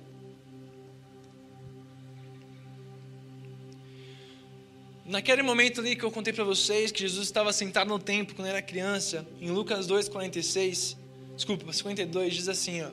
[5.12, 8.48] Naquele momento ali que eu contei para vocês que Jesus estava sentado no templo quando
[8.48, 10.96] era criança, em Lucas 2:46,
[11.36, 12.90] desculpa, 52 diz assim, ó: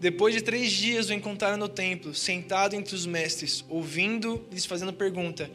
[0.00, 4.90] Depois de três dias o encontraram no templo, sentado entre os mestres, ouvindo lhes fazendo
[4.94, 5.50] pergunta.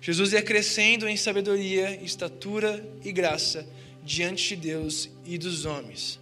[0.00, 3.68] Jesus ia crescendo em sabedoria, estatura e graça
[4.04, 6.20] diante de Deus e dos homens.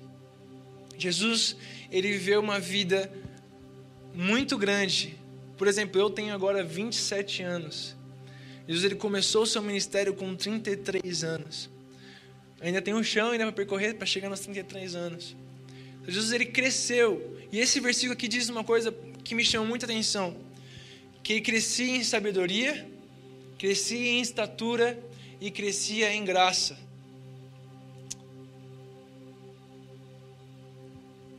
[0.97, 1.57] Jesus,
[1.93, 3.13] ele viveu uma vida
[4.15, 5.15] muito grande.
[5.59, 8.00] Por exemplo, eu tenho agora 27 anos.
[8.71, 11.69] Jesus ele começou o seu ministério com 33 anos.
[12.61, 15.35] Ainda tem um chão ainda para percorrer para chegar nos 33 anos.
[16.01, 17.37] Então, Jesus ele cresceu.
[17.51, 20.37] E esse versículo aqui diz uma coisa que me chamou muita atenção.
[21.21, 22.89] Que ele crescia em sabedoria,
[23.59, 24.97] crescia em estatura
[25.41, 26.79] e crescia em graça.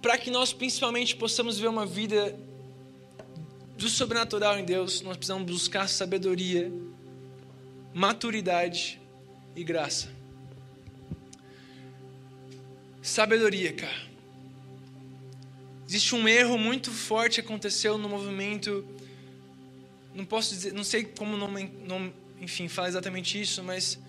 [0.02, 2.38] Para que nós principalmente possamos ver uma vida
[3.78, 6.70] do sobrenatural em Deus, nós precisamos buscar sabedoria,
[7.94, 9.02] maturidade
[9.56, 10.10] e graça.
[13.02, 14.12] Sabedoria, cara.
[15.88, 18.86] Existe um erro muito forte que aconteceu no movimento.
[20.14, 24.00] Não posso dizer, não sei como não enfim, fala exatamente isso, mas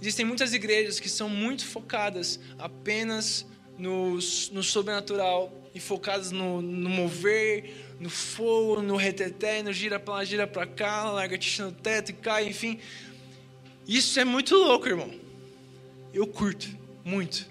[0.00, 3.46] existem muitas igrejas que são muito focadas apenas
[3.78, 10.14] no, no sobrenatural e focadas no, no mover, no fogo, no reteté, no gira para
[10.14, 12.78] lá, gira para cá, larga no teto e cai, enfim.
[13.86, 15.12] Isso é muito louco, irmão.
[16.12, 16.66] Eu curto
[17.04, 17.46] muito.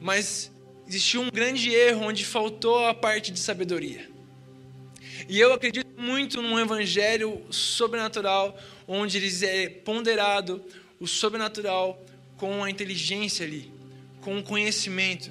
[0.00, 0.50] Mas
[0.88, 4.10] existiu um grande erro onde faltou a parte de sabedoria.
[5.28, 10.64] E eu acredito muito num evangelho sobrenatural, onde eles é ponderado
[10.98, 12.04] o sobrenatural
[12.36, 13.72] com a inteligência ali,
[14.20, 15.30] com o conhecimento.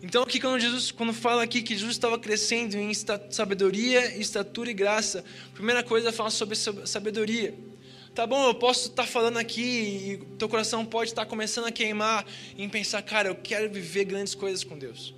[0.00, 2.92] Então, aqui quando Jesus, quando fala aqui que Jesus estava crescendo em
[3.30, 7.54] sabedoria, estatura e graça, a primeira coisa é falar sobre sabedoria.
[8.14, 11.66] Tá bom, eu posso estar tá falando aqui e teu coração pode estar tá começando
[11.66, 12.24] a queimar
[12.56, 15.14] em pensar, cara, eu quero viver grandes coisas com Deus.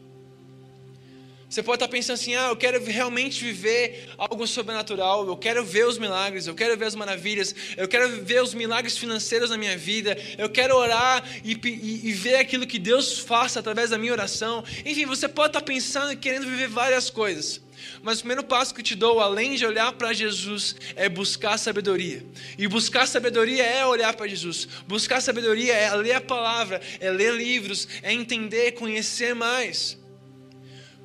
[1.51, 5.85] Você pode estar pensando assim: ah, eu quero realmente viver algo sobrenatural, eu quero ver
[5.85, 9.77] os milagres, eu quero ver as maravilhas, eu quero ver os milagres financeiros na minha
[9.77, 14.13] vida, eu quero orar e, e, e ver aquilo que Deus faça através da minha
[14.13, 14.63] oração.
[14.87, 17.61] Enfim, você pode estar pensando e querendo viver várias coisas.
[18.01, 22.25] Mas o primeiro passo que te dou, além de olhar para Jesus, é buscar sabedoria.
[22.57, 24.69] E buscar sabedoria é olhar para Jesus.
[24.87, 29.99] Buscar sabedoria é ler a palavra, é ler livros, é entender, conhecer mais.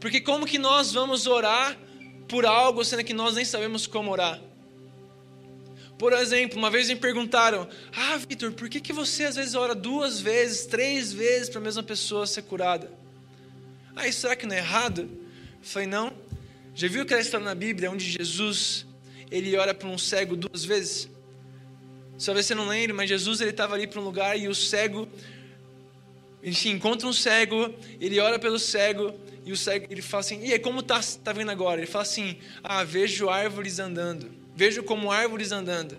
[0.05, 1.75] Porque como que nós vamos orar
[2.27, 4.39] por algo sendo que nós nem sabemos como orar?
[5.97, 9.73] Por exemplo, uma vez me perguntaram: Ah, Vitor, por que, que você às vezes ora
[9.73, 12.93] duas vezes, três vezes para a mesma pessoa ser curada?
[13.95, 15.09] Ah, isso será que não é errado?
[15.09, 16.13] Eu falei: Não.
[16.75, 18.85] Já viu aquela história na Bíblia onde Jesus
[19.31, 21.09] ele ora para um cego duas vezes?
[22.23, 25.09] Talvez você não lembre, mas Jesus ele estava ali para um lugar e o cego,
[26.43, 30.51] enfim, encontra um cego, ele ora pelo cego e o cego, ele fala assim, e
[30.51, 31.79] aí, como tá, tá vendo agora?
[31.79, 34.31] Ele fala assim, ah, vejo árvores andando.
[34.55, 35.95] Vejo como árvores andando.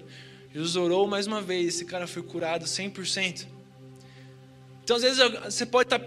[0.52, 3.46] Jesus orou mais uma vez, esse cara foi curado 100%.
[4.82, 6.06] Então, às vezes, você pode estar, tá,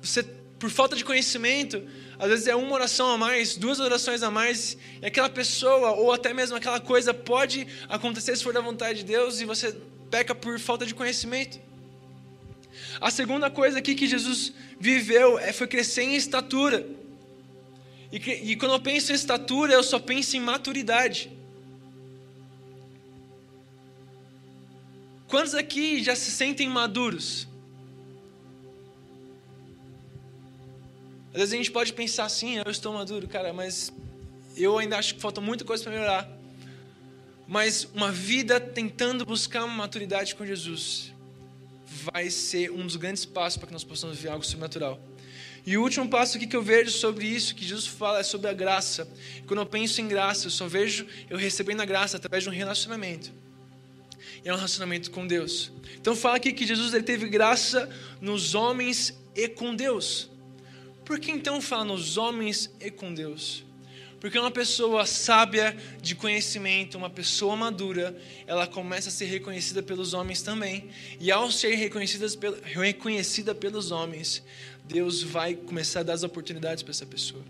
[0.00, 0.22] você,
[0.60, 1.82] por falta de conhecimento,
[2.18, 6.12] às vezes é uma oração a mais, duas orações a mais, e aquela pessoa, ou
[6.12, 9.76] até mesmo aquela coisa, pode acontecer se for da vontade de Deus, e você
[10.08, 11.58] peca por falta de conhecimento.
[13.00, 16.86] A segunda coisa aqui que Jesus viveu é, foi crescer em estatura.
[18.10, 21.30] E, e quando eu penso em estatura, eu só penso em maturidade.
[25.28, 27.48] Quantos aqui já se sentem maduros?
[31.32, 33.92] Às vezes a gente pode pensar assim, eu estou maduro, cara, mas
[34.56, 36.30] eu ainda acho que falta muita coisa para melhorar.
[37.46, 41.12] Mas uma vida tentando buscar uma maturidade com Jesus
[42.04, 45.00] vai ser um dos grandes passos para que nós possamos ver algo sobrenatural.
[45.66, 48.48] E o último passo aqui que eu vejo sobre isso, que Jesus fala, é sobre
[48.48, 49.08] a graça.
[49.46, 52.52] quando eu penso em graça, eu só vejo eu recebendo a graça através de um
[52.52, 53.32] relacionamento.
[54.44, 55.72] E é um relacionamento com Deus.
[56.00, 60.30] Então fala aqui que Jesus ele teve graça nos homens e com Deus.
[61.04, 63.64] Por que então fala nos homens e com Deus?
[64.20, 70.14] Porque uma pessoa sábia de conhecimento, uma pessoa madura, ela começa a ser reconhecida pelos
[70.14, 70.88] homens também.
[71.20, 74.42] E ao ser reconhecida, pelos homens,
[74.84, 77.44] Deus vai começar a dar as oportunidades para essa pessoa.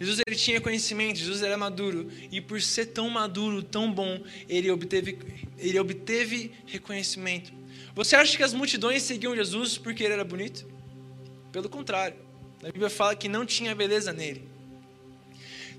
[0.00, 4.18] Jesus ele tinha conhecimento, Jesus era maduro, e por ser tão maduro, tão bom,
[4.48, 5.18] ele obteve,
[5.58, 7.52] ele obteve reconhecimento.
[7.94, 10.66] Você acha que as multidões seguiam Jesus porque ele era bonito?
[11.52, 12.16] Pelo contrário,
[12.62, 14.49] a Bíblia fala que não tinha beleza nele.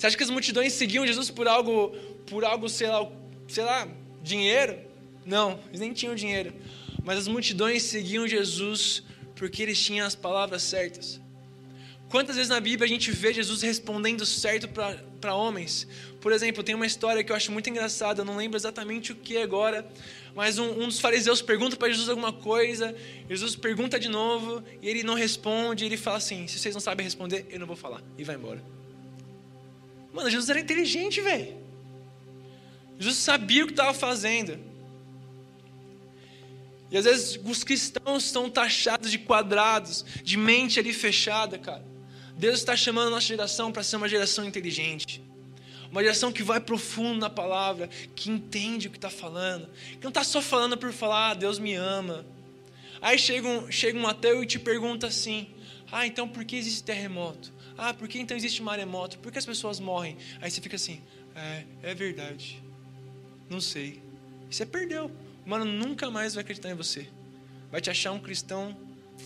[0.02, 3.08] Você acha que as multidões seguiam Jesus por algo, por algo, sei lá,
[3.48, 3.88] sei lá,
[4.24, 4.76] dinheiro?
[5.24, 6.56] Não, eles nem tinham dinheiro.
[7.04, 9.04] Mas as multidões seguiam Jesus
[9.36, 11.22] porque eles tinham as palavras certas.
[12.10, 15.88] Quantas vezes na Bíblia a gente vê Jesus respondendo certo para homens?
[16.20, 19.16] Por exemplo, tem uma história que eu acho muito engraçada, eu não lembro exatamente o
[19.16, 19.88] que agora,
[20.34, 22.96] mas um, um dos fariseus pergunta para Jesus alguma coisa,
[23.30, 27.04] Jesus pergunta de novo e ele não responde, ele fala assim: se vocês não sabem
[27.04, 28.81] responder, eu não vou falar, e vai embora.
[30.14, 31.58] Mano, Jesus era inteligente, velho.
[33.00, 34.60] Jesus sabia o que estava fazendo.
[36.92, 41.84] E às vezes os cristãos estão taxados de quadrados, de mente ali fechada, cara.
[42.36, 45.24] Deus está chamando a nossa geração para ser uma geração inteligente.
[45.90, 49.68] Uma geração que vai profundo na palavra, que entende o que está falando.
[49.92, 52.26] Que não está só falando por falar, ah, Deus me ama.
[53.02, 55.48] Aí chega um, chega um ateu e te pergunta assim:
[55.92, 57.52] Ah, então por que existe terremoto?
[57.84, 59.18] Ah, por que então existe maremoto?
[59.18, 60.16] Por que as pessoas morrem?
[60.40, 61.02] Aí você fica assim,
[61.36, 62.62] é, é verdade.
[63.50, 64.00] Não sei.
[64.48, 65.10] E você perdeu.
[65.44, 67.08] O mano nunca mais vai acreditar em você.
[67.72, 68.78] Vai te achar um cristão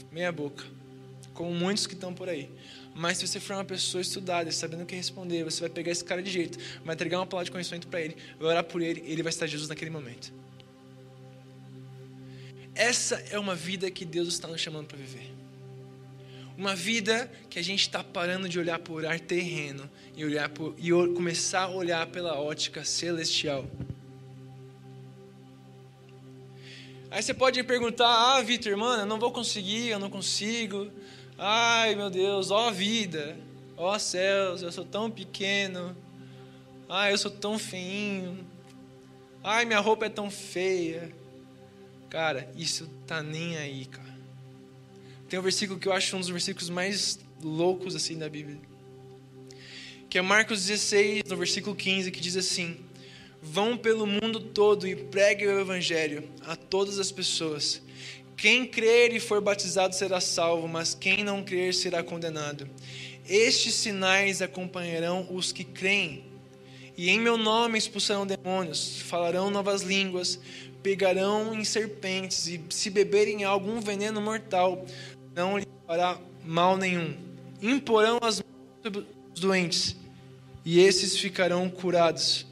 [0.10, 0.64] meia boca.
[1.34, 2.50] Como muitos que estão por aí.
[2.96, 6.06] Mas se você for uma pessoa estudada, sabendo o que responder, você vai pegar esse
[6.06, 9.04] cara de jeito, vai entregar uma palavra de conhecimento para ele, vai orar por ele,
[9.06, 10.32] ele vai estar Jesus naquele momento.
[12.74, 15.35] Essa é uma vida que Deus está nos chamando para viver.
[16.58, 20.74] Uma vida que a gente está parando de olhar por ar terreno e, olhar por,
[20.78, 23.66] e começar a olhar pela ótica celestial.
[27.12, 30.90] Aí você pode me perguntar: Ah, Vitor, mano, eu não vou conseguir, eu não consigo.
[31.38, 33.38] Ai, meu Deus, ó vida,
[33.76, 35.96] ó céus, eu sou tão pequeno.
[36.88, 38.46] Ai, eu sou tão feinho.
[39.44, 41.12] Ai, minha roupa é tão feia.
[42.10, 44.15] Cara, isso tá nem aí, cara.
[45.36, 48.58] Tem um versículo que eu acho um dos versículos mais loucos assim da Bíblia.
[50.10, 52.78] Que é Marcos 16, no versículo 15, que diz assim:
[53.42, 57.82] Vão pelo mundo todo e preguem o evangelho a todas as pessoas.
[58.38, 62.70] Quem crer e for batizado será salvo, mas quem não crer será condenado.
[63.28, 66.24] Estes sinais acompanharão os que creem.
[66.98, 70.40] E em meu nome expulsarão demônios, falarão novas línguas,
[70.86, 74.86] pegarão em serpentes, e se beberem algum veneno mortal,
[75.36, 77.16] não lhe fará mal nenhum.
[77.62, 79.96] Imporão as mãos sobre os doentes,
[80.64, 82.46] e esses ficarão curados.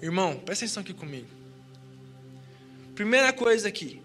[0.00, 1.28] Irmão, presta atenção aqui comigo.
[2.94, 4.00] Primeira coisa aqui.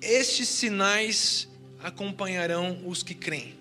[0.00, 1.46] Estes sinais
[1.80, 3.54] acompanharão os que creem.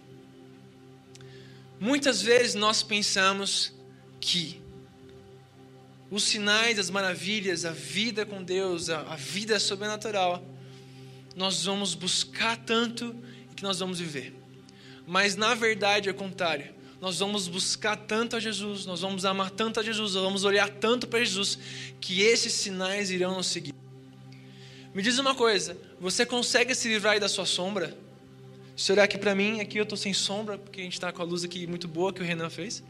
[1.79, 3.73] Muitas vezes nós pensamos
[4.19, 4.61] que
[6.09, 10.43] os sinais, as maravilhas, a vida com Deus, a, a vida sobrenatural,
[11.35, 13.15] nós vamos buscar tanto
[13.55, 14.33] que nós vamos viver.
[15.05, 16.73] Mas na verdade é o contrário.
[16.99, 20.69] Nós vamos buscar tanto a Jesus, nós vamos amar tanto a Jesus, nós vamos olhar
[20.69, 21.57] tanto para Jesus,
[21.99, 23.73] que esses sinais irão nos seguir.
[24.93, 27.97] Me diz uma coisa, você consegue se livrar da sua sombra?
[28.75, 31.21] Se olhar aqui para mim, aqui eu estou sem sombra, porque a gente está com
[31.21, 32.83] a luz aqui muito boa que o Renan fez.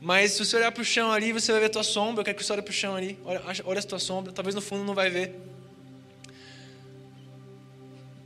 [0.00, 2.20] Mas se você olhar para o chão ali, você vai ver a tua sombra.
[2.20, 3.18] Eu quero que você olhe para o chão ali.
[3.24, 4.32] Olha, olha a tua sombra.
[4.32, 5.34] Talvez no fundo não vai ver.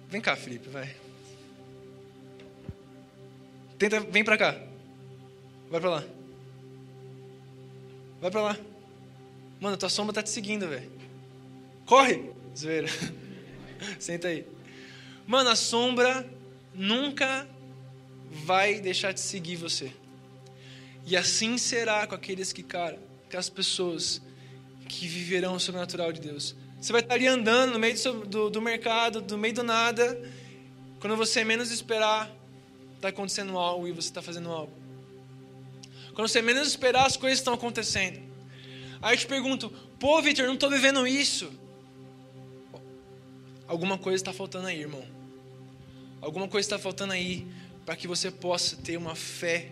[0.08, 0.94] Vem cá, Felipe, vai.
[3.78, 4.60] Tenta, vem para cá.
[5.70, 6.04] Vai para lá.
[8.20, 8.58] Vai para lá.
[9.60, 10.90] Mano, tua sombra tá te seguindo, velho.
[11.86, 12.30] Corre!
[12.56, 12.88] Zoeira.
[14.00, 14.44] Senta aí.
[15.26, 16.28] Mano, a sombra
[16.74, 17.46] nunca
[18.30, 19.92] vai deixar de seguir você.
[21.04, 22.98] E assim será com aqueles que, cara,
[23.30, 24.20] com as pessoas
[24.88, 26.56] que viverão o sobrenatural de Deus.
[26.80, 30.20] Você vai estar ali andando no meio do, do, do mercado, no meio do nada,
[31.00, 32.30] quando você menos esperar,
[32.96, 34.72] está acontecendo algo e você está fazendo algo.
[36.14, 38.20] Quando você menos esperar, as coisas estão acontecendo.
[39.00, 39.70] Aí eu te pergunto,
[40.00, 41.52] pô, Victor, não estou vivendo isso.
[43.66, 45.04] Alguma coisa está faltando aí, irmão.
[46.20, 47.46] Alguma coisa está faltando aí
[47.86, 49.70] para que você possa ter uma fé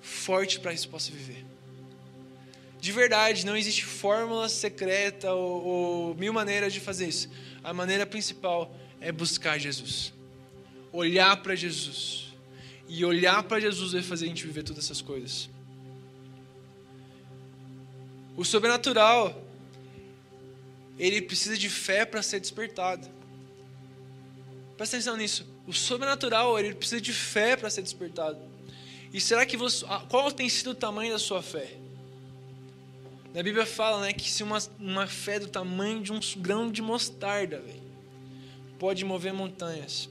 [0.00, 1.49] forte para isso possa viver.
[2.80, 7.28] De verdade, não existe fórmula secreta ou, ou mil maneiras de fazer isso.
[7.62, 10.14] A maneira principal é buscar Jesus,
[10.90, 12.30] olhar para Jesus.
[12.88, 15.48] E olhar para Jesus vai fazer a gente viver todas essas coisas.
[18.36, 19.44] O sobrenatural,
[20.98, 23.06] ele precisa de fé para ser despertado.
[24.76, 25.46] Presta atenção nisso.
[25.68, 28.40] O sobrenatural, ele precisa de fé para ser despertado.
[29.12, 31.79] E será que você, qual tem sido o tamanho da sua fé?
[33.32, 36.82] Na Bíblia fala, né, que se uma, uma fé do tamanho de um grão de
[36.82, 37.82] mostarda, véio,
[38.78, 40.08] pode mover montanhas.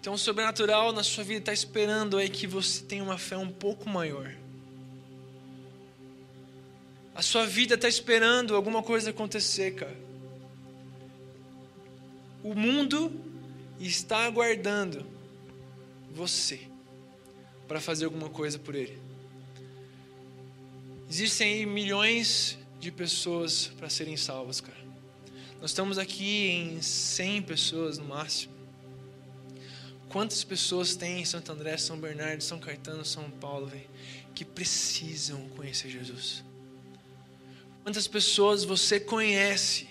[0.00, 3.48] Então, o sobrenatural na sua vida está esperando aí que você tenha uma fé um
[3.48, 4.34] pouco maior.
[7.14, 9.96] A sua vida está esperando alguma coisa acontecer, cara.
[12.42, 13.12] O mundo
[13.78, 15.06] está aguardando
[16.12, 16.62] você
[17.68, 19.11] para fazer alguma coisa por ele.
[21.14, 24.78] Existem aí milhões de pessoas para serem salvas, cara.
[25.60, 28.54] Nós estamos aqui em 100 pessoas no máximo.
[30.08, 33.90] Quantas pessoas tem em Santo André, São Bernardo, São Caetano, São Paulo, véio,
[34.34, 36.42] que precisam conhecer Jesus?
[37.82, 39.86] Quantas pessoas você conhece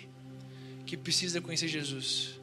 [0.88, 2.40] que precisa conhecer Jesus?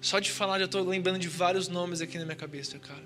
[0.00, 3.04] Só de falar, já estou lembrando de vários nomes aqui na minha cabeça, cara.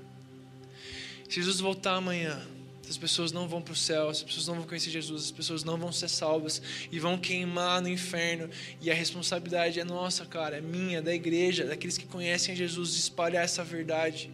[1.28, 2.42] Se Jesus voltar amanhã,
[2.88, 5.64] as pessoas não vão para o céu, as pessoas não vão conhecer Jesus, as pessoas
[5.64, 8.48] não vão ser salvas e vão queimar no inferno.
[8.80, 13.00] E a responsabilidade é nossa, cara, é minha, da igreja, daqueles que conhecem Jesus, de
[13.00, 14.30] espalhar essa verdade.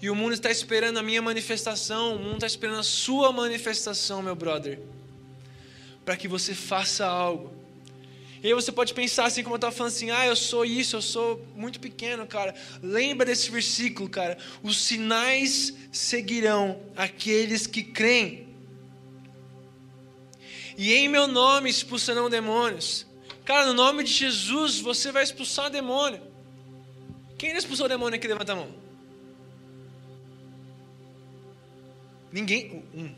[0.00, 4.22] E o mundo está esperando a minha manifestação, o mundo está esperando a sua manifestação,
[4.22, 4.78] meu brother,
[6.04, 7.57] para que você faça algo
[8.42, 10.96] e aí você pode pensar assim, como eu estava falando assim, ah, eu sou isso,
[10.96, 12.54] eu sou muito pequeno, cara.
[12.82, 14.38] Lembra desse versículo, cara.
[14.62, 18.48] Os sinais seguirão aqueles que creem.
[20.76, 23.04] E em meu nome expulsarão demônios.
[23.44, 26.22] Cara, no nome de Jesus você vai expulsar demônio.
[27.36, 28.28] Quem expulsou o demônio aqui?
[28.28, 28.68] Levanta a mão.
[32.30, 32.84] Ninguém.
[32.94, 33.14] Um.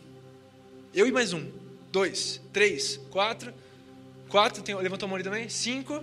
[0.94, 1.50] Eu e mais um.
[1.92, 3.52] Dois, três, quatro.
[4.30, 5.48] Quatro, tem, levantou a mão ali também?
[5.48, 6.02] Cinco.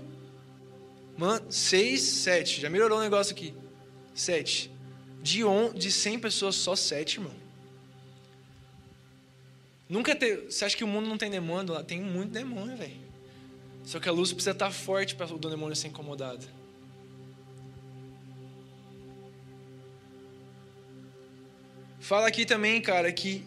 [1.17, 2.61] Man, seis, sete.
[2.61, 3.53] Já melhorou o negócio aqui.
[4.13, 4.69] Sete.
[5.23, 7.33] De, on, de 100 pessoas, só sete, irmão.
[9.89, 10.45] Nunca ter.
[10.45, 11.73] Você acha que o mundo não tem demônio?
[11.73, 13.07] Lá tem muito demônio, velho.
[13.85, 16.45] Só que a luz precisa estar forte para o demônio ser incomodado.
[22.01, 23.45] Fala aqui também, cara, que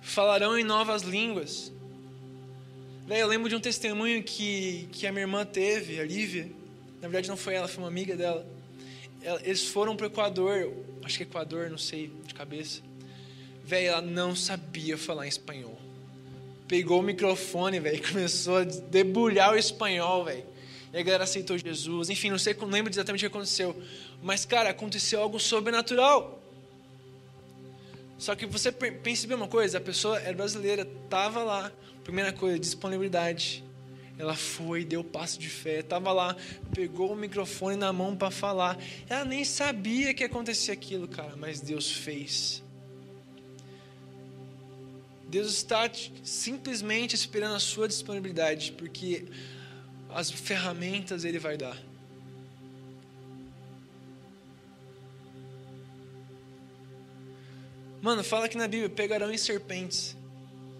[0.00, 1.72] falarão em novas línguas.
[3.10, 6.48] Véio, eu lembro de um testemunho que, que a minha irmã teve, a Lívia.
[7.02, 8.46] Na verdade, não foi ela, foi uma amiga dela.
[9.42, 12.80] Eles foram para o Equador, acho que Equador, não sei de cabeça.
[13.64, 15.76] Velho, ela não sabia falar espanhol.
[16.68, 20.46] Pegou o microfone, velho, começou a debulhar o espanhol, velho.
[20.92, 22.10] E a galera aceitou Jesus.
[22.10, 23.74] Enfim, não sei, não lembro exatamente o que aconteceu.
[24.22, 26.40] Mas, cara, aconteceu algo sobrenatural.
[28.16, 31.72] Só que você pensa bem uma coisa, a pessoa era brasileira, tava lá.
[32.04, 33.64] Primeira coisa, disponibilidade.
[34.18, 36.36] Ela foi, deu passo de fé, tava lá,
[36.74, 38.78] pegou o microfone na mão para falar.
[39.08, 42.62] Ela nem sabia que acontecia aquilo, cara, mas Deus fez.
[45.26, 45.90] Deus está
[46.22, 49.26] simplesmente esperando a sua disponibilidade, porque
[50.10, 51.78] as ferramentas Ele vai dar.
[58.02, 60.16] Mano, fala aqui na Bíblia: pegarão em serpentes.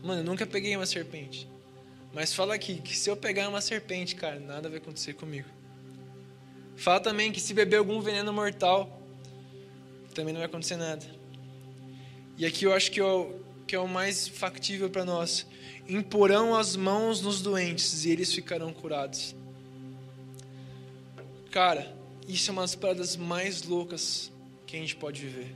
[0.03, 1.48] Mano, eu nunca peguei uma serpente.
[2.12, 5.48] Mas fala aqui que se eu pegar uma serpente, cara, nada vai acontecer comigo.
[6.76, 9.01] Fala também que se beber algum veneno mortal,
[10.14, 11.05] também não vai acontecer nada.
[12.36, 15.46] E aqui eu acho que é o, que é o mais factível para nós.
[15.88, 19.34] Imporão as mãos nos doentes e eles ficarão curados.
[21.51, 21.94] Cara,
[22.26, 24.30] isso é uma das paradas mais loucas
[24.66, 25.55] que a gente pode viver.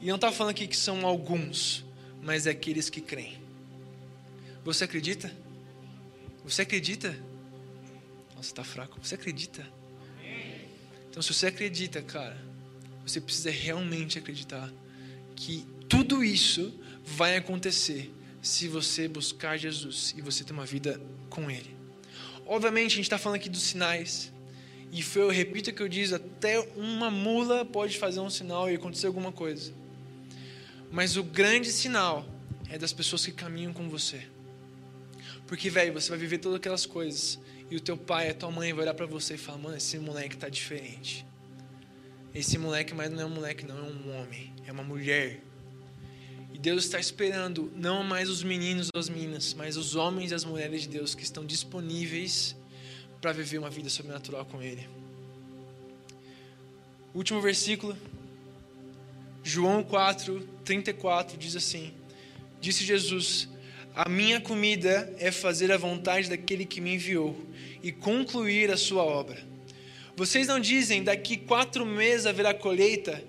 [0.00, 1.83] E não está falando aqui que são alguns,
[2.24, 3.38] mas é aqueles que creem.
[4.64, 5.30] Você acredita?
[6.42, 7.14] Você acredita?
[8.34, 8.98] Nossa, está fraco.
[9.02, 9.64] Você acredita?
[11.10, 12.36] Então, se você acredita, cara,
[13.06, 14.72] você precisa realmente acreditar
[15.36, 16.72] que tudo isso
[17.04, 18.10] vai acontecer
[18.40, 21.76] se você buscar Jesus e você ter uma vida com Ele.
[22.46, 24.32] Obviamente, a gente está falando aqui dos sinais.
[24.90, 28.70] E foi, eu repito o que eu disse, até uma mula pode fazer um sinal
[28.70, 29.72] e acontecer alguma coisa.
[30.94, 32.24] Mas o grande sinal
[32.70, 34.22] é das pessoas que caminham com você.
[35.44, 37.36] Porque, velho, você vai viver todas aquelas coisas.
[37.68, 39.98] E o teu pai, a tua mãe vai olhar para você e falar: Mano, esse
[39.98, 41.26] moleque tá diferente.
[42.32, 45.40] Esse moleque, mas não é um moleque, não, é um homem, é uma mulher.
[46.52, 50.34] E Deus está esperando não mais os meninos ou as meninas, mas os homens e
[50.34, 52.54] as mulheres de Deus que estão disponíveis
[53.20, 54.88] para viver uma vida sobrenatural com Ele.
[57.12, 57.96] Último versículo,
[59.42, 61.92] João 4, 34 diz assim:
[62.60, 63.48] Disse Jesus:
[63.94, 67.38] A minha comida é fazer a vontade daquele que me enviou
[67.82, 69.38] e concluir a sua obra.
[70.16, 73.22] Vocês não dizem daqui quatro meses haverá colheita?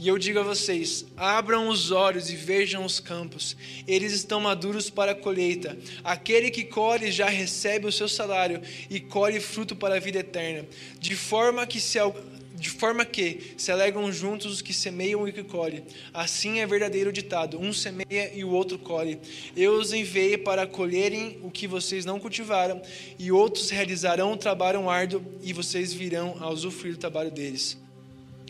[0.00, 4.88] E eu digo a vocês: abram os olhos e vejam os campos, eles estão maduros
[4.88, 5.76] para a colheita.
[6.04, 10.68] Aquele que colhe já recebe o seu salário e colhe fruto para a vida eterna,
[11.00, 11.98] de forma que se
[12.58, 15.84] de forma que se alegram juntos os que semeiam e que colhem.
[16.12, 19.20] Assim é verdadeiro ditado: um semeia e o outro colhe.
[19.56, 22.82] Eu os enviei para colherem o que vocês não cultivaram,
[23.18, 27.78] e outros realizarão o trabalho árduo, e vocês virão a usufruir do trabalho deles.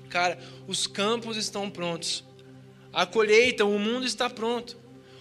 [0.08, 2.24] Cara, os campos estão prontos.
[2.92, 4.76] A colheita, o mundo está pronto.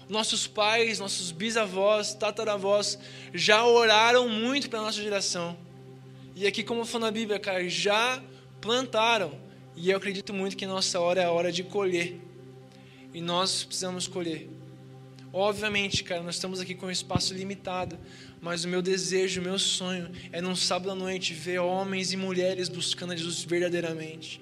[0.08, 2.98] Nossos pais, nossos bisavós, tataravós
[3.34, 5.58] já oraram muito para a nossa geração.
[6.34, 8.24] E aqui, como foi na Bíblia, cara, já
[8.68, 9.32] plantaram.
[9.78, 12.20] E eu acredito muito que nossa hora é a hora de colher.
[13.14, 14.50] E nós precisamos colher.
[15.32, 17.98] Obviamente, cara, nós estamos aqui com um espaço limitado,
[18.42, 22.18] mas o meu desejo, o meu sonho é num sábado à noite ver homens e
[22.18, 24.42] mulheres buscando a Jesus verdadeiramente.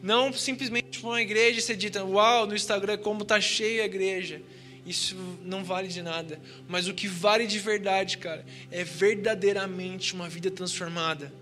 [0.00, 4.40] Não simplesmente uma igreja e ser dita, uau, no Instagram como está cheia a igreja.
[4.86, 6.40] Isso não vale de nada.
[6.68, 11.32] Mas o que vale de verdade, cara, é verdadeiramente uma vida transformada.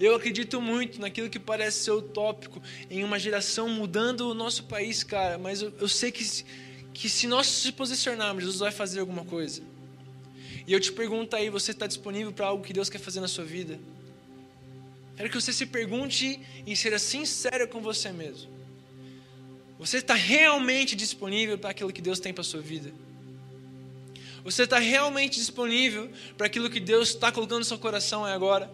[0.00, 5.02] Eu acredito muito naquilo que parece ser utópico, em uma geração mudando o nosso país,
[5.02, 5.38] cara.
[5.38, 6.24] Mas eu, eu sei que,
[6.92, 9.62] que se nós se posicionarmos, Jesus vai fazer alguma coisa.
[10.66, 13.28] E eu te pergunto aí, você está disponível para algo que Deus quer fazer na
[13.28, 13.78] sua vida?
[15.16, 18.50] Quero que você se pergunte e seja sincero com você mesmo.
[19.78, 22.92] Você está realmente disponível para aquilo que Deus tem para a sua vida?
[24.44, 28.70] Você está realmente disponível para aquilo que Deus está colocando no seu coração agora?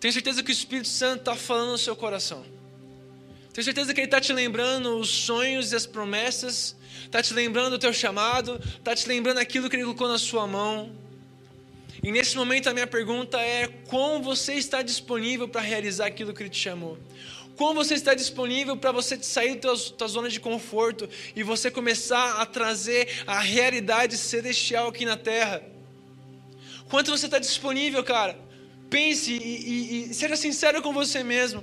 [0.00, 2.42] Tenho certeza que o Espírito Santo está falando no seu coração.
[3.52, 6.74] Tenho certeza que Ele está te lembrando os sonhos e as promessas,
[7.04, 10.46] está te lembrando o teu chamado, está te lembrando aquilo que Ele colocou na sua
[10.46, 10.90] mão.
[12.02, 16.42] E nesse momento a minha pergunta é: como você está disponível para realizar aquilo que
[16.42, 16.98] Ele te chamou?
[17.54, 22.40] Como você está disponível para você sair da tua zona de conforto e você começar
[22.40, 25.62] a trazer a realidade celestial aqui na terra?
[26.88, 28.48] Quanto você está disponível, cara?
[28.90, 31.62] Pense e, e, e seja sincero com você mesmo.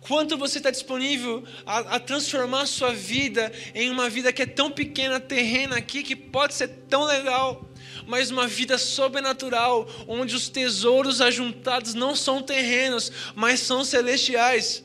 [0.00, 4.46] Quanto você está disponível a, a, transformar a sua vida em uma vida que é
[4.46, 7.68] tão pequena, terrena aqui, que pode ser tão legal,
[8.06, 14.82] mas uma vida sobrenatural, onde os tesouros ajuntados não são terrenos, mas são celestiais.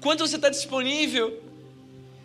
[0.00, 1.42] Quanto você está disponível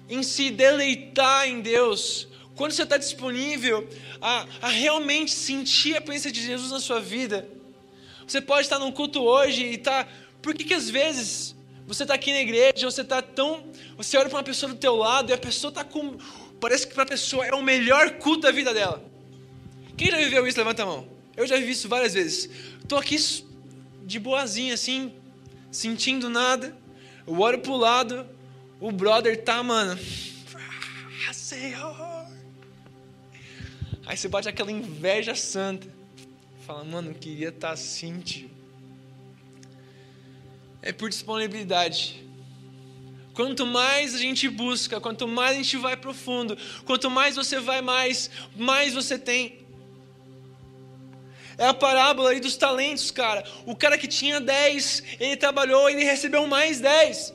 [0.07, 3.89] em se deleitar em Deus, quando você está disponível
[4.26, 7.47] a, a realmente sentir a presença de Jesus na sua vida,
[8.26, 9.78] você pode estar num culto hoje e.
[9.78, 10.07] Tá,
[10.41, 11.55] por que, que às vezes
[11.86, 13.63] você está aqui na igreja, você está tão.
[13.97, 16.17] Você olha para uma pessoa do teu lado e a pessoa está com.
[16.59, 19.03] Parece que para a pessoa é o melhor culto da vida dela.
[19.95, 20.57] Quem já viveu isso?
[20.57, 21.07] Levanta a mão.
[21.38, 22.49] Eu já vivi isso várias vezes.
[22.82, 23.17] Estou aqui
[24.03, 25.13] de boazinha, assim,
[25.71, 26.76] sentindo nada.
[27.28, 28.28] Eu olho para o lado,
[28.80, 29.99] o brother tá, mano.
[31.28, 32.14] Ah, Senhor.
[34.06, 35.88] Aí você bate aquela inveja santa.
[36.66, 38.49] Fala, mano, eu queria estar tá assim, tio.
[40.82, 42.24] É por disponibilidade.
[43.34, 47.82] Quanto mais a gente busca, quanto mais a gente vai profundo, quanto mais você vai
[47.82, 49.66] mais, mais você tem.
[51.58, 53.43] É a parábola aí dos talentos, cara.
[53.66, 57.34] O cara que tinha 10, ele trabalhou e ele recebeu mais 10.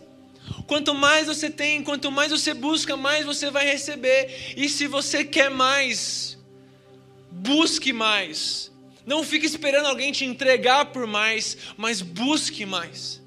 [0.67, 4.55] Quanto mais você tem, quanto mais você busca, mais você vai receber.
[4.57, 6.39] E se você quer mais,
[7.41, 8.71] busque mais.
[9.07, 13.21] Não fique esperando alguém te entregar por mais, mas busque mais.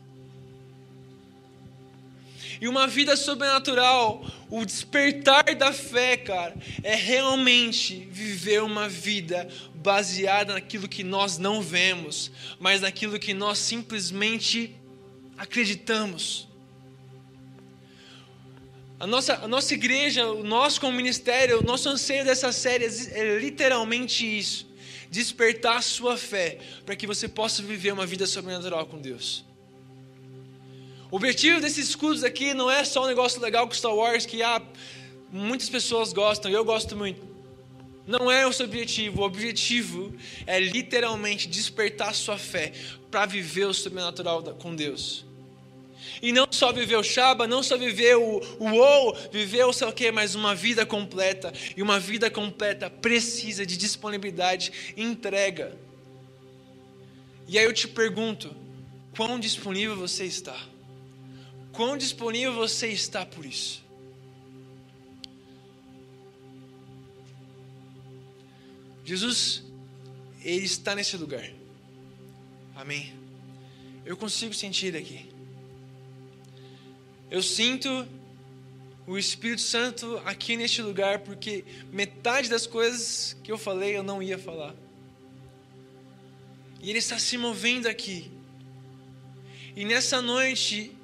[2.62, 10.54] E uma vida sobrenatural, o despertar da fé, cara, é realmente viver uma vida baseada
[10.54, 14.74] naquilo que nós não vemos, mas naquilo que nós simplesmente
[15.38, 16.48] acreditamos.
[19.04, 23.38] A nossa, a nossa igreja, o nosso como ministério, o nosso anseio dessa série é
[23.38, 24.66] literalmente isso:
[25.12, 29.44] despertar a sua fé, para que você possa viver uma vida sobrenatural com Deus.
[31.12, 34.42] O objetivo desses escudos aqui não é só um negócio legal com Star Wars que
[34.42, 34.62] ah,
[35.30, 37.28] muitas pessoas gostam, eu gosto muito.
[38.08, 39.20] Não é o seu objetivo.
[39.20, 40.16] O objetivo
[40.48, 42.72] é literalmente despertar a sua fé
[43.12, 45.26] para viver o sobrenatural com Deus.
[46.22, 49.94] E não só viver o Shaba, não só viver o, ou, viver o sei o
[49.94, 51.54] que, mas uma vida completa.
[51.76, 55.78] E uma vida completa precisa de disponibilidade e entrega.
[57.48, 58.56] E aí eu te pergunto:
[59.16, 60.58] quão disponível você está?
[61.72, 63.84] Quão disponível você está por isso?
[69.04, 69.64] Jesus,
[70.42, 71.50] Ele está nesse lugar.
[72.76, 73.14] Amém.
[74.06, 75.33] Eu consigo sentir aqui.
[77.34, 78.08] Eu sinto
[79.08, 84.22] o Espírito Santo aqui neste lugar, porque metade das coisas que eu falei eu não
[84.22, 84.76] ia falar.
[86.80, 88.32] E Ele está se movendo aqui.
[89.76, 90.96] E nessa noite,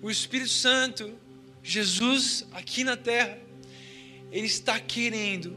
[0.00, 1.12] o Espírito Santo,
[1.60, 3.36] Jesus aqui na terra,
[4.30, 5.56] Ele está querendo,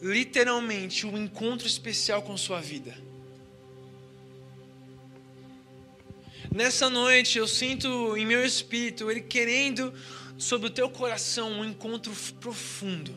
[0.00, 2.96] literalmente, um encontro especial com sua vida.
[6.56, 9.92] Nessa noite eu sinto em meu espírito Ele querendo
[10.38, 13.14] sobre o teu coração um encontro profundo.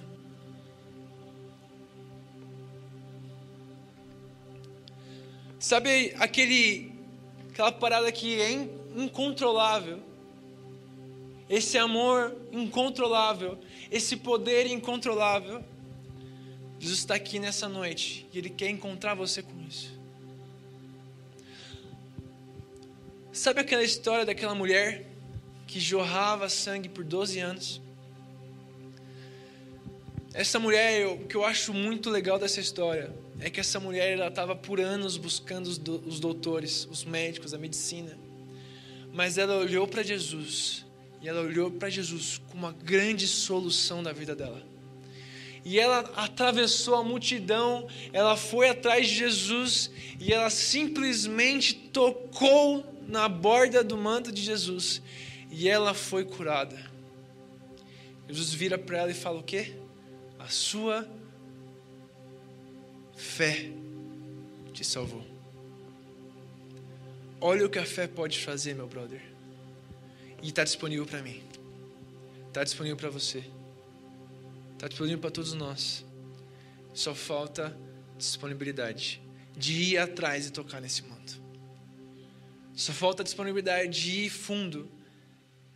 [5.58, 6.92] Sabe aquele
[7.50, 8.52] aquela parada que é
[8.94, 10.04] incontrolável?
[11.50, 13.58] Esse amor incontrolável,
[13.90, 15.64] esse poder incontrolável.
[16.78, 19.98] Jesus está aqui nessa noite e Ele quer encontrar você com isso.
[23.32, 25.06] Sabe aquela história daquela mulher
[25.68, 27.82] que jorrava sangue por 12 anos?
[30.34, 34.28] Essa mulher, o que eu acho muito legal dessa história é que essa mulher ela
[34.28, 38.18] estava por anos buscando os, do, os doutores, os médicos, a medicina,
[39.14, 40.86] mas ela olhou para Jesus
[41.22, 44.64] e ela olhou para Jesus com uma grande solução da vida dela.
[45.64, 53.28] E ela atravessou a multidão, ela foi atrás de Jesus e ela simplesmente tocou na
[53.28, 55.02] borda do manto de Jesus
[55.50, 56.80] e ela foi curada.
[58.28, 59.76] Jesus vira para ela e fala o quê?
[60.38, 61.10] A sua
[63.16, 63.72] fé
[64.72, 65.26] te salvou.
[67.42, 69.22] Olha o que a fé pode fazer, meu brother.
[70.44, 71.42] E está disponível para mim.
[72.48, 73.44] Está disponível para você.
[74.74, 76.06] Está disponível para todos nós.
[76.94, 77.76] Só falta
[78.18, 79.22] disponibilidade
[79.58, 81.19] de ir atrás e tocar nesse manto.
[82.80, 84.90] Só falta disponibilidade de ir fundo,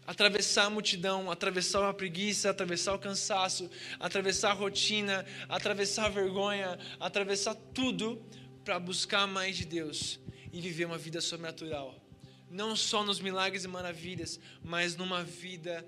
[0.07, 6.79] atravessar a multidão, atravessar a preguiça, atravessar o cansaço, atravessar a rotina, atravessar a vergonha,
[7.01, 8.25] atravessar tudo
[8.63, 10.17] para buscar mais de Deus
[10.53, 12.01] e viver uma vida sobrenatural.
[12.49, 15.85] não só nos milagres e maravilhas, mas numa vida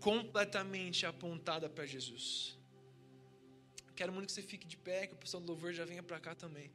[0.00, 2.58] completamente apontada para Jesus.
[3.96, 6.20] Quero muito que você fique de pé, que o pessoal do louvor já venha para
[6.20, 6.70] cá também.